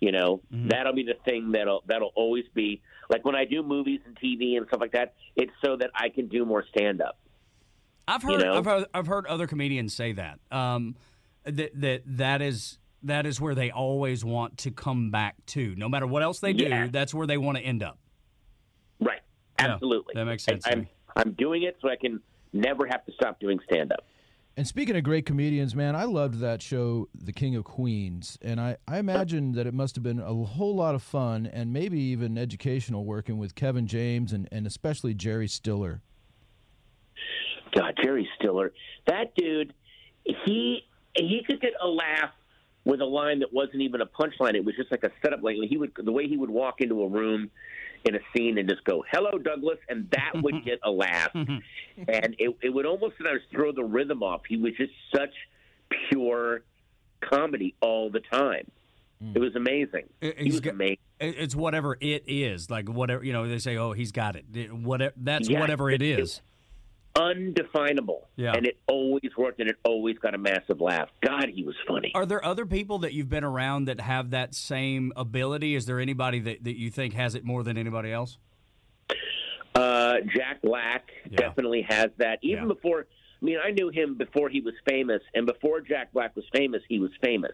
[0.00, 4.00] You know, that'll be the thing that'll that'll always be like when I do movies
[4.06, 5.14] and TV and stuff like that.
[5.36, 7.18] It's so that I can do more stand up.
[8.08, 8.54] I've You heard, know?
[8.54, 10.38] I've heard I've heard other comedians say that.
[10.50, 10.96] Um,
[11.44, 15.74] that that that is that is where they always want to come back to.
[15.76, 16.88] No matter what else they do, Yeah.
[16.90, 17.98] that's where they want to end up.
[19.00, 19.20] Right.
[19.58, 20.12] Yeah, Absolutely.
[20.14, 20.88] that makes sense I, I'm.
[21.16, 22.20] I'm doing it so I can
[22.52, 24.04] never have to stop doing stand up.
[24.56, 28.36] And speaking of great comedians, man, I loved that show, The King of Queens.
[28.42, 31.72] And I, I imagine that it must have been a whole lot of fun and
[31.72, 36.02] maybe even educational working with Kevin James and, and especially Jerry Stiller.
[37.74, 38.72] God, Jerry Stiller,
[39.06, 39.72] that dude,
[40.44, 40.84] he
[41.14, 42.30] he could get a laugh
[42.84, 44.54] with a line that wasn't even a punchline.
[44.54, 45.42] It was just like a setup.
[45.42, 47.50] Like he would, the way he would walk into a room
[48.04, 51.62] in a scene and just go, "Hello, Douglas," and that would get a laugh, and
[52.38, 54.42] it it would almost sometimes throw the rhythm off.
[54.48, 55.34] He was just such
[56.10, 56.62] pure
[57.20, 58.70] comedy all the time.
[59.22, 59.32] Hmm.
[59.34, 60.08] It was amazing.
[60.20, 60.96] It- he he's was got- amazing.
[61.20, 63.46] It- It's whatever it is, like whatever you know.
[63.46, 66.40] They say, "Oh, he's got it." It- Whatever that's Yeah, whatever it- it- is.
[67.20, 68.28] Undefinable.
[68.36, 68.52] Yeah.
[68.54, 71.08] And it always worked and it always got a massive laugh.
[71.24, 72.12] God, he was funny.
[72.14, 75.74] Are there other people that you've been around that have that same ability?
[75.74, 78.38] Is there anybody that, that you think has it more than anybody else?
[79.74, 81.36] Uh, Jack Black Yeah.
[81.38, 82.38] definitely has that.
[82.42, 82.74] Even Yeah.
[82.74, 83.06] before,
[83.40, 86.82] I mean, I knew him before he was famous, and before Jack Black was famous,
[86.88, 87.52] he was famous.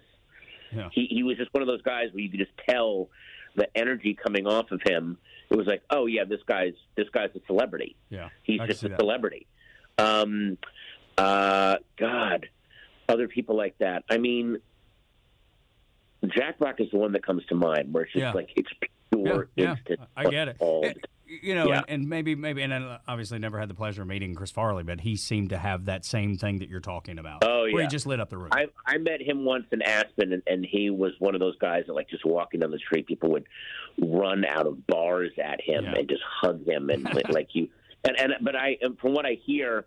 [0.74, 0.88] Yeah.
[0.92, 3.08] He he was just one of those guys where you could just tell
[3.54, 5.16] the energy coming off of him.
[5.48, 7.94] It was like, oh yeah, this guy's this guy's a celebrity.
[8.10, 8.98] Yeah, He's just a that.
[8.98, 9.46] celebrity.
[9.98, 10.58] Um,
[11.18, 12.48] uh, God,
[13.08, 14.04] other people like that.
[14.10, 14.58] I mean,
[16.36, 18.32] Jack Black is the one that comes to mind, where it's just Yeah.
[18.32, 18.68] like it's
[19.12, 20.00] pure yeah, instant.
[20.16, 20.56] I get it.
[20.60, 21.78] It- You know, Yeah.
[21.88, 24.84] and, and maybe, maybe, and I obviously never had the pleasure of meeting Chris Farley,
[24.84, 27.42] but he seemed to have that same thing that you're talking about.
[27.44, 28.50] Oh, where he just lit up the room.
[28.52, 31.82] I I met him once in Aspen, and, and he was one of those guys
[31.88, 33.44] that like just walking down the street, people would
[34.00, 35.94] run out of bars at him Yeah.
[35.96, 37.68] and just hug him and like you.
[38.04, 39.84] And and but I from what I hear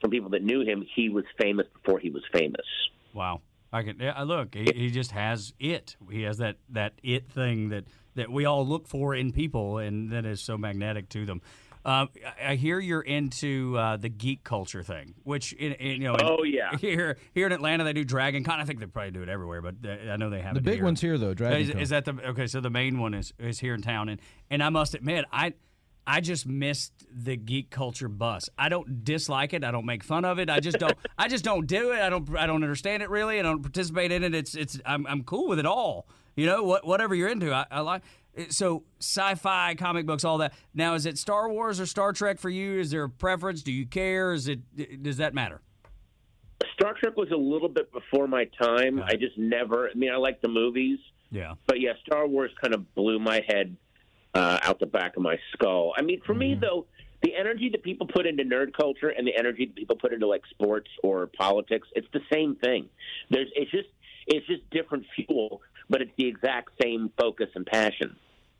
[0.00, 2.66] from people that knew him, he was famous before he was famous.
[3.14, 3.40] Wow.
[3.72, 4.54] I can yeah, look.
[4.54, 5.96] He, he just has it.
[6.10, 7.84] He has that that it thing that
[8.14, 11.42] that we all look for in people, and that is so magnetic to them.
[11.84, 12.08] Um,
[12.40, 16.14] I I hear you're into uh, the geek culture thing, which in, in, you know.
[16.14, 16.76] in- Oh, yeah.
[16.78, 18.58] Here here in Atlanta they do Dragon Con.
[18.58, 20.64] I think they probably do it everywhere, but uh, I know they have The it
[20.64, 20.84] big here.
[20.84, 21.34] one's here though.
[21.34, 21.80] Dragon Is, Con.
[21.80, 22.46] is that the okay?
[22.46, 24.20] So the main one is is here in town, and
[24.50, 25.52] and I must admit, I
[26.10, 28.48] I just missed the geek culture bus.
[28.58, 29.62] I don't dislike it.
[29.62, 30.48] I don't make fun of it.
[30.48, 30.96] I just don't.
[31.18, 32.00] I just don't do it.
[32.00, 32.34] I don't.
[32.36, 33.38] I don't understand it really.
[33.38, 34.34] I don't participate in it.
[34.34, 34.80] It's it's.
[34.86, 36.08] I'm I'm cool with it all.
[36.34, 36.86] You know what?
[36.86, 38.02] Whatever you're into, I, I like.
[38.48, 40.54] So sci-fi, comic books, all that.
[40.72, 42.78] Now, is it Star Wars or Star Trek for you?
[42.78, 43.62] Is there a preference?
[43.62, 44.32] Do you care?
[44.32, 45.02] Is it?
[45.02, 45.60] Does that matter?
[46.72, 49.02] Star Trek was a little bit before my time.
[49.02, 49.88] I just never.
[49.90, 50.98] I mean, I like the movies,
[51.30, 51.54] Yeah.
[51.66, 53.76] but yeah, Star Wars kind of blew my head
[54.34, 55.92] uh, out the back of my skull.
[55.96, 56.86] I mean, for me though,
[57.22, 60.26] the energy that people put into nerd culture and the energy that people put into
[60.26, 62.88] like sports or politics, it's the same thing.
[63.30, 63.88] There's, it's just,
[64.26, 65.60] it's just different fuel,
[65.90, 68.14] but it's the exact same focus and passion.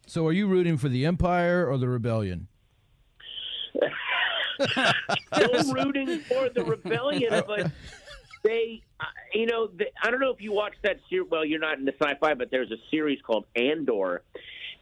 [0.07, 2.49] so, are you rooting for the Empire or the Rebellion?
[5.35, 7.71] Still rooting for the rebellion, but
[8.43, 8.83] they,
[9.33, 11.31] you know, the, I don't know if you watched that series.
[11.31, 14.23] Well, you're not into sci-fi, but there's a series called Andor,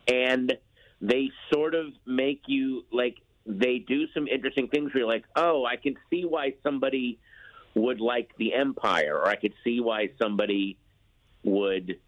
[0.08, 0.56] and
[1.00, 5.64] they sort of make you like they do some interesting things where you're like, oh,
[5.64, 7.18] I can see why somebody
[7.74, 10.78] would like the Empire, or I could see why somebody
[11.44, 11.98] would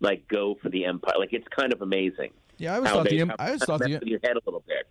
[0.00, 1.14] like go for the Empire.
[1.18, 2.30] Like it's kind of amazing.
[2.58, 4.32] Yeah, I always how thought they the Em- I always they thought the your head
[4.36, 4.86] a little bit.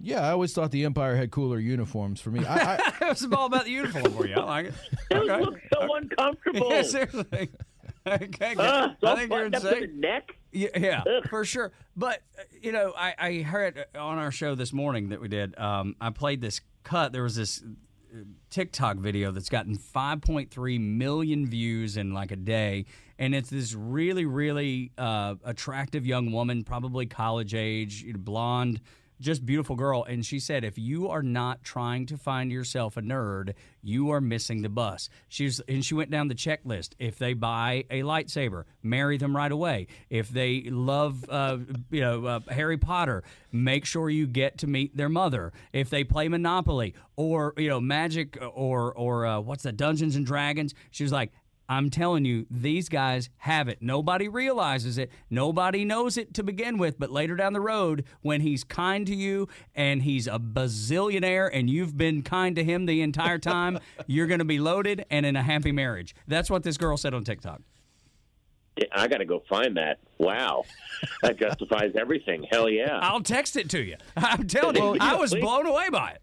[0.00, 2.44] yeah I always thought the Empire had cooler uniforms for me.
[2.44, 4.34] I, I, it's all about the uniform for you.
[4.34, 4.74] I like it.
[5.10, 5.40] Those Okay.
[5.42, 6.68] look so uncomfortable.
[6.70, 7.50] Yeah, seriously.
[8.06, 10.00] Okay, it's I think you're buttoned up to the insane.
[10.00, 10.36] neck.
[10.54, 11.72] Yeah, yeah for sure.
[11.96, 15.58] But uh, you know, I, I heard on our show this morning that we did.
[15.58, 17.12] Um, I played this cut.
[17.12, 18.18] There was this uh,
[18.50, 22.86] TikTok video that's gotten 5.3 million views in like a day,
[23.18, 28.80] and it's this really, really uh, attractive young woman, probably college age, blonde.
[29.20, 33.02] Just beautiful girl, and she said, "If you are not trying to find yourself a
[33.02, 36.90] nerd, you are missing the bus." She's and she went down the checklist.
[36.98, 39.86] If they buy a lightsaber, marry them right away.
[40.10, 41.58] If they love, uh,
[41.90, 45.52] you know, uh, Harry Potter, make sure you get to meet their mother.
[45.72, 50.26] If they play Monopoly or you know Magic or or uh, what's that Dungeons and
[50.26, 51.30] Dragons, she was like,
[51.68, 53.78] I'm telling you, these guys have it.
[53.80, 55.10] Nobody realizes it.
[55.30, 56.98] Nobody knows it to begin with.
[56.98, 61.70] But later down the road, when he's kind to you and he's a bazillionaire and
[61.70, 65.36] you've been kind to him the entire time, you're going to be loaded and in
[65.36, 66.14] a happy marriage.
[66.28, 67.62] That's what this girl said on TikTok.
[68.92, 70.00] I got to go find that.
[70.18, 70.64] Wow,
[71.22, 72.44] that justifies everything.
[72.50, 72.98] Hell yeah!
[73.02, 73.96] I'll text it to you.
[74.16, 76.22] I'm telling you, I was blown away by it.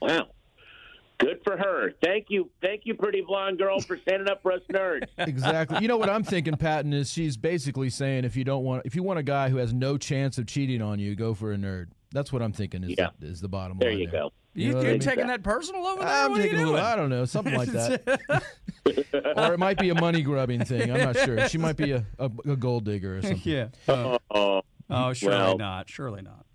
[0.00, 0.28] Wow,
[1.18, 1.92] good for her.
[2.02, 5.06] Thank you, thank you, pretty blonde girl, for standing up for us nerds.
[5.18, 5.78] exactly.
[5.82, 8.94] You know what I'm thinking, Patton, is she's basically saying if you don't want if
[8.94, 11.56] you want a guy who has no chance of cheating on you, go for a
[11.56, 11.86] nerd.
[12.12, 13.08] That's what I'm thinking is Yeah.
[13.18, 13.80] the, is the bottom line.
[13.80, 13.98] There line.
[14.00, 14.32] you go.
[14.54, 15.00] You, know what are I mean?
[15.00, 16.08] taking that personal over there?
[16.08, 16.74] I'm what are you taking a doing?
[16.76, 18.22] little, I don't know, something like that.
[19.36, 20.90] or it might be a money grubbing thing.
[20.90, 21.46] I'm not sure.
[21.48, 23.40] She might be a, a, a gold digger or something.
[23.44, 23.68] yeah.
[23.88, 25.90] Oh, Oh, surely Well- not.
[25.90, 26.45] Surely not.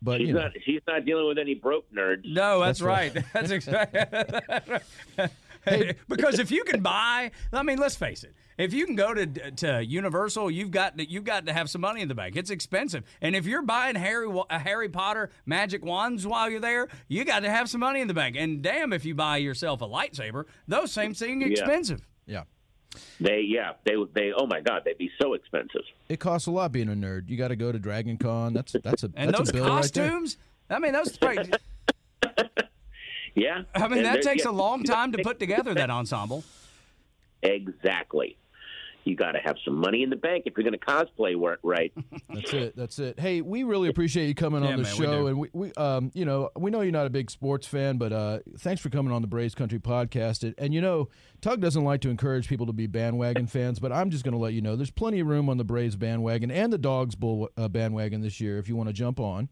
[0.00, 0.52] But she's you know, not.
[0.64, 2.22] She's not dealing with any broke nerds.
[2.24, 3.14] No, that's, That's right.
[3.14, 3.24] right.
[3.32, 4.78] That's exactly.
[6.08, 8.32] because if you can buy, I mean, let's face it.
[8.56, 11.80] If you can go to to Universal, you've got to, you've got to have some
[11.80, 12.36] money in the bank.
[12.36, 16.88] It's expensive, and if you're buying Harry uh, Harry Potter magic wands while you're there,
[17.08, 18.36] you got to have some money in the bank.
[18.38, 21.48] And damn, if you buy yourself a lightsaber, those same thing Yeah.
[21.48, 22.06] expensive.
[22.26, 22.44] yeah.
[23.20, 25.82] They yeah they they oh my god they'd be so expensive.
[26.08, 27.28] It costs a lot being a nerd.
[27.28, 28.54] You got to go to Dragon Con.
[28.54, 30.36] That's that's a And that's those a bill right costumes,
[30.70, 31.18] I mean, those.
[33.34, 36.42] Yeah, I mean, And that takes yeah, a long time to put together that ensemble.
[37.42, 38.36] Exactly.
[39.08, 41.58] You got to have some money in the bank if you're going to cosplay wor-
[41.62, 41.92] right.
[42.28, 42.76] That's it.
[42.76, 43.18] That's it.
[43.18, 45.26] Hey, we really appreciate you coming Yeah, on the man, show, do.
[45.28, 48.12] and we, we um you know we know you're not a big sports fan, but
[48.12, 50.42] uh thanks for coming on the Braves Country podcast.
[50.42, 51.08] And, and you know
[51.40, 54.38] Tug doesn't like to encourage people to be bandwagon fans, but I'm just going to
[54.38, 57.48] let you know there's plenty of room on the Braves bandwagon and the Dogs bull
[57.56, 59.48] uh, bandwagon this year if you want to jump on.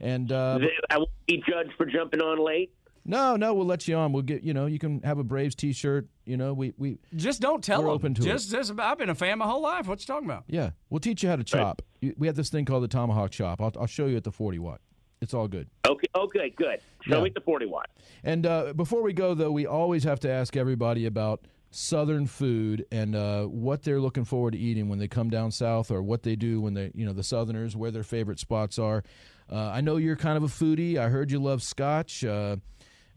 [0.00, 0.58] And uh,
[0.90, 2.72] I won't be judged for jumping on late.
[3.04, 4.12] No, no, we'll let you on.
[4.12, 6.08] We'll get you know you can have a Braves T-shirt.
[6.24, 7.94] You know we we Just don't tell We're them.
[7.94, 8.26] open to it.
[8.26, 9.86] just, just, I've been a fan my whole life.
[9.88, 10.44] What you talking about?
[10.48, 11.82] Yeah, we'll teach you how to chop.
[12.00, 13.60] You- We have this thing called the tomahawk chop.
[13.60, 14.80] I'll, I'll show you at the 40 watt.
[15.20, 15.68] It's all good.
[15.86, 16.80] Okay, okay, good.
[17.02, 17.24] Show Yeah.
[17.24, 17.88] me the 40 watt.
[18.24, 22.84] And uh, before we go, though, we always have to ask everybody about Southern food
[22.92, 26.22] and uh, what they're looking forward to eating when they come down south, or what
[26.22, 29.02] they do when they, you know, the Southerners, where their favorite spots are.
[29.50, 30.96] Uh, I know you're kind of a foodie.
[30.98, 32.24] I heard you love Scotch.
[32.24, 32.56] Uh,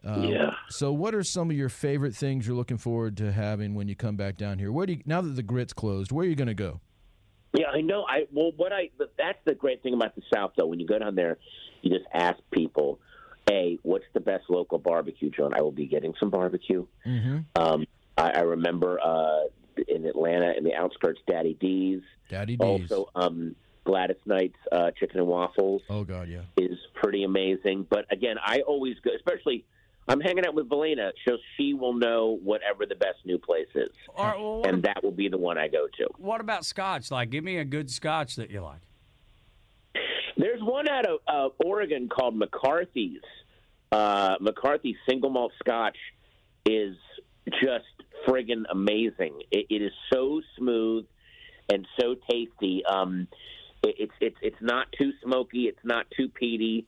[0.06, 0.52] uh, Yeah.
[0.70, 3.96] So, what are some of your favorite things you're looking forward to having when you
[3.96, 4.72] come back down here?
[4.72, 6.12] Where do you, now that the grit's closed?
[6.12, 6.82] Where are you going to go?
[7.54, 8.06] Yeah, I know.
[8.08, 10.66] I well, what I but that's the great thing about the South, though.
[10.66, 11.38] When you go down there,
[11.82, 13.00] you just ask people,
[13.50, 16.86] "Hey, what's the best local barbecue joint?" I will be getting some barbecue.
[17.06, 17.40] Mm-hmm.
[17.56, 17.86] Um,
[18.18, 19.46] I, I remember uh,
[19.88, 22.02] in Atlanta, in the outskirts, Daddy D's.
[22.30, 22.92] Daddy D's.
[22.92, 26.42] Also, um, Gladys Knight's uh, chicken and waffles oh God, yeah.
[26.58, 27.86] is pretty amazing.
[27.90, 29.66] But again, I always go, especially.
[30.08, 33.90] I'm hanging out with Velena, so she will know whatever the best new place is,
[34.18, 36.08] right, well, and that will be the one I go to.
[36.18, 37.10] what about Scotch?
[37.10, 38.82] Like, give me a good Scotch that you like.
[40.38, 43.22] There's one out of uh, Oregon called McCarthy's.
[43.92, 45.98] Uh, McCarthy's single malt Scotch
[46.66, 46.98] is
[47.64, 47.86] just
[48.28, 49.42] friggin' amazing.
[49.52, 51.06] It, it is so smooth
[51.72, 52.84] and so tasty.
[52.86, 53.28] Um,
[53.84, 55.64] it, it's it's it's not too smoky.
[55.64, 56.86] It's not too peaty.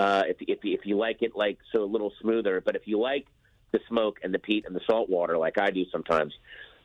[0.00, 2.86] Uh, if if you- if you like it like so a little smoother, but if
[2.86, 3.26] you like
[3.72, 6.32] the smoke and the peat and the salt water like I do sometimes,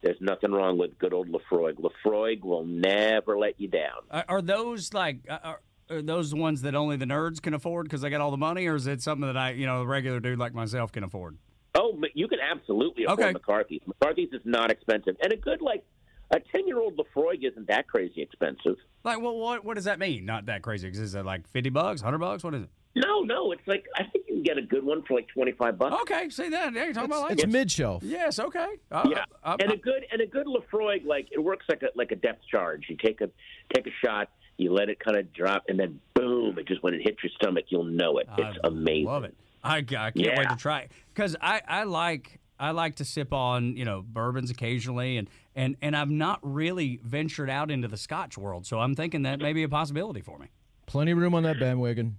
[0.02, 1.76] there's nothing wrong with good old Laphroaig.
[1.80, 4.02] Laphroaig will never let you down.
[4.12, 8.02] Are, are those like are, are those ones that only the nerds can afford because
[8.02, 10.20] they got all the money, or is it something that I, you know, a regular
[10.20, 11.38] dude like myself can afford?
[11.74, 13.32] Oh, but you can absolutely afford Okay.
[13.32, 13.82] McCarthy's.
[13.86, 15.86] McCarthy's is not expensive, and a good like
[16.36, 18.76] a ten-year-old Laphroaig isn't that crazy expensive.
[19.04, 20.26] Like, well, what what does that mean?
[20.26, 20.88] Not that crazy.
[20.90, 22.44] Is it like fifty bucks, hundred bucks?
[22.44, 22.70] What is it?
[22.98, 25.78] No, no, it's like I think you can get a good one for like twenty-five
[25.78, 25.96] bucks.
[26.04, 26.74] Okay, see that?
[26.74, 28.04] Yeah, you're talking about like It's mid shelf.
[28.04, 28.68] Yes, okay.
[28.92, 31.82] Uh, Yeah, uh, and uh, a good and a good Laphroaig like it works like
[31.84, 32.86] a like a depth charge.
[32.90, 33.30] You take a
[33.74, 36.58] take a shot, you let it kind of drop, and then boom!
[36.58, 38.28] It just when it hits your stomach, you'll know it.
[38.38, 39.06] It's I amazing.
[39.06, 39.36] Love it.
[39.64, 40.48] I, I can't wait Yeah.
[40.50, 44.52] to try it because I, I like I like to sip on you know bourbons
[44.52, 48.96] occasionally and and and I've not really ventured out into the Scotch world, so I'm
[48.96, 50.48] thinking that may be a possibility for me.
[50.86, 52.18] Plenty of room on that bandwagon.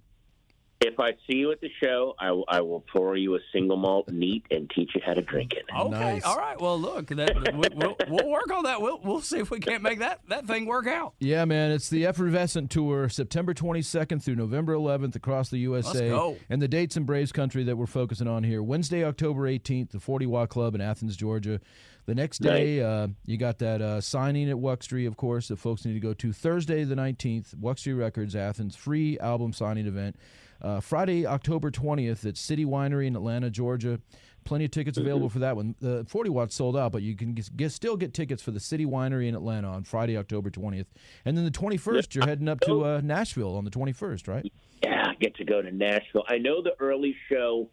[0.79, 3.77] If I see you at the show, I, will- I will pour you a single
[3.77, 5.63] malt neat and teach you how to drink it.
[5.75, 6.23] Okay, Nice.
[6.23, 6.61] all right.
[6.61, 8.79] Well, look, that, we, we'll, we'll work on that.
[8.79, 11.15] We'll we'll see if we can't make that that thing work out.
[11.19, 16.09] Yeah, man, it's the Effervescent Tour, September 22nd through November 11th across the USA.
[16.09, 16.37] go.
[16.47, 19.99] And the dates in Braves country that we're focusing on here Wednesday, October 18th, the
[19.99, 21.59] 40 Watt Club in Athens, Georgia.
[22.07, 25.83] The next day, uh, you got that uh, signing at Wuxtry, of course, that folks
[25.83, 26.31] need to go to.
[26.31, 30.15] Thursday, the 19th, Wuxtry Records, Athens, free album signing event.
[30.61, 33.99] Uh, Friday, October 20th, at City Winery in Atlanta, Georgia.
[34.45, 35.75] Plenty of tickets available for that one.
[35.81, 38.85] The 40 watts sold out, but you can get, still get tickets for the City
[38.85, 40.85] Winery in Atlanta on Friday, October 20th.
[41.25, 44.49] And then the 21st, you're heading up to uh, Nashville on the 21st, right?
[44.81, 46.23] Yeah, I get to go to Nashville.
[46.29, 47.69] I know the early show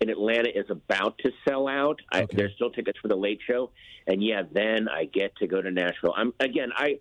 [0.00, 2.00] in Atlanta is about to sell out.
[2.12, 3.70] I, There's still tickets for the late show,
[4.06, 6.14] and yeah, then I get to go to Nashville.
[6.16, 6.70] I'm again.
[6.74, 6.98] I,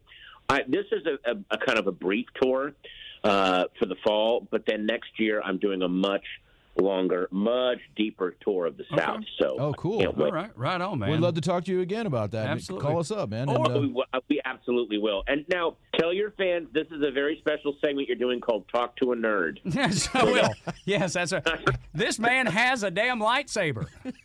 [0.49, 2.73] I this is a, a, a kind of a brief tour
[3.23, 6.25] uh, for the fall, but then next year I'm doing a much
[6.79, 9.21] longer, much deeper tour of the South.
[9.39, 9.99] So Oh, cool.
[9.99, 10.25] can't wait.
[10.27, 11.11] All right, right on, man.
[11.11, 12.47] We'd love to talk to you again about that.
[12.47, 12.87] Absolutely.
[12.87, 13.49] Call us up, man.
[13.49, 15.23] Or- and, uh, We, we absolutely will.
[15.27, 18.95] And now, tell your fans this is a very special segment you're doing called "Talk
[18.97, 20.49] to a Nerd." Yes, I will.
[20.85, 21.43] Yes, that's a.
[21.93, 23.87] This man has a damn lightsaber.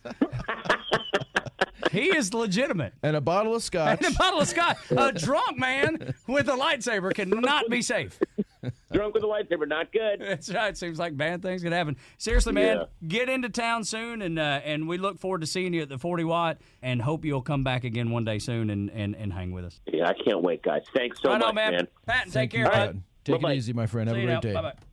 [1.91, 2.93] he is legitimate.
[3.03, 4.01] and a bottle of scotch.
[4.03, 4.77] And a bottle of scotch.
[4.91, 8.19] A drunk man with a lightsaber cannot be safe.
[8.93, 10.19] Drunk with a lightsaber, not good.
[10.21, 10.75] That's right.
[10.77, 11.97] Seems like bad things can happen.
[12.17, 12.83] Seriously, man, Yeah.
[13.07, 15.97] get into town soon, and uh, and we look forward to seeing you at the
[15.97, 19.51] 40 watt, and hope you'll come back again one day soon and and, and hang
[19.51, 19.79] with us.
[19.91, 20.81] Yeah, I can't wait, guys.
[20.95, 21.71] Thanks so right much, on, man.
[21.73, 21.87] man.
[22.05, 23.01] Patton, take care, you, bud.
[23.25, 23.53] Take Bye-bye.
[23.53, 24.09] it easy, my friend.
[24.09, 24.39] Have See a you great now.
[24.41, 24.53] day.
[24.53, 24.71] Bye-bye.
[24.71, 24.92] Bye.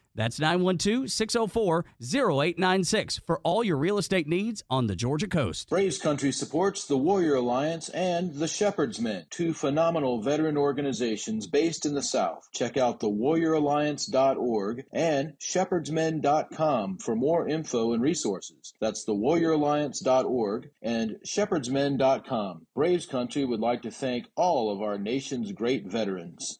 [0.13, 5.69] That's 912 604 0896 for all your real estate needs on the Georgia coast.
[5.69, 11.85] Braves Country supports the Warrior Alliance and the Shepherd's Men, two phenomenal veteran organizations based
[11.85, 12.49] in the South.
[12.53, 18.73] Check out the thewarrioralliance.org and shepherdsmen.com for more info and resources.
[18.81, 22.67] That's the thewarrioralliance.org and shepherdsmen.com.
[22.75, 26.59] Braves Country would like to thank all of our nation's great veterans.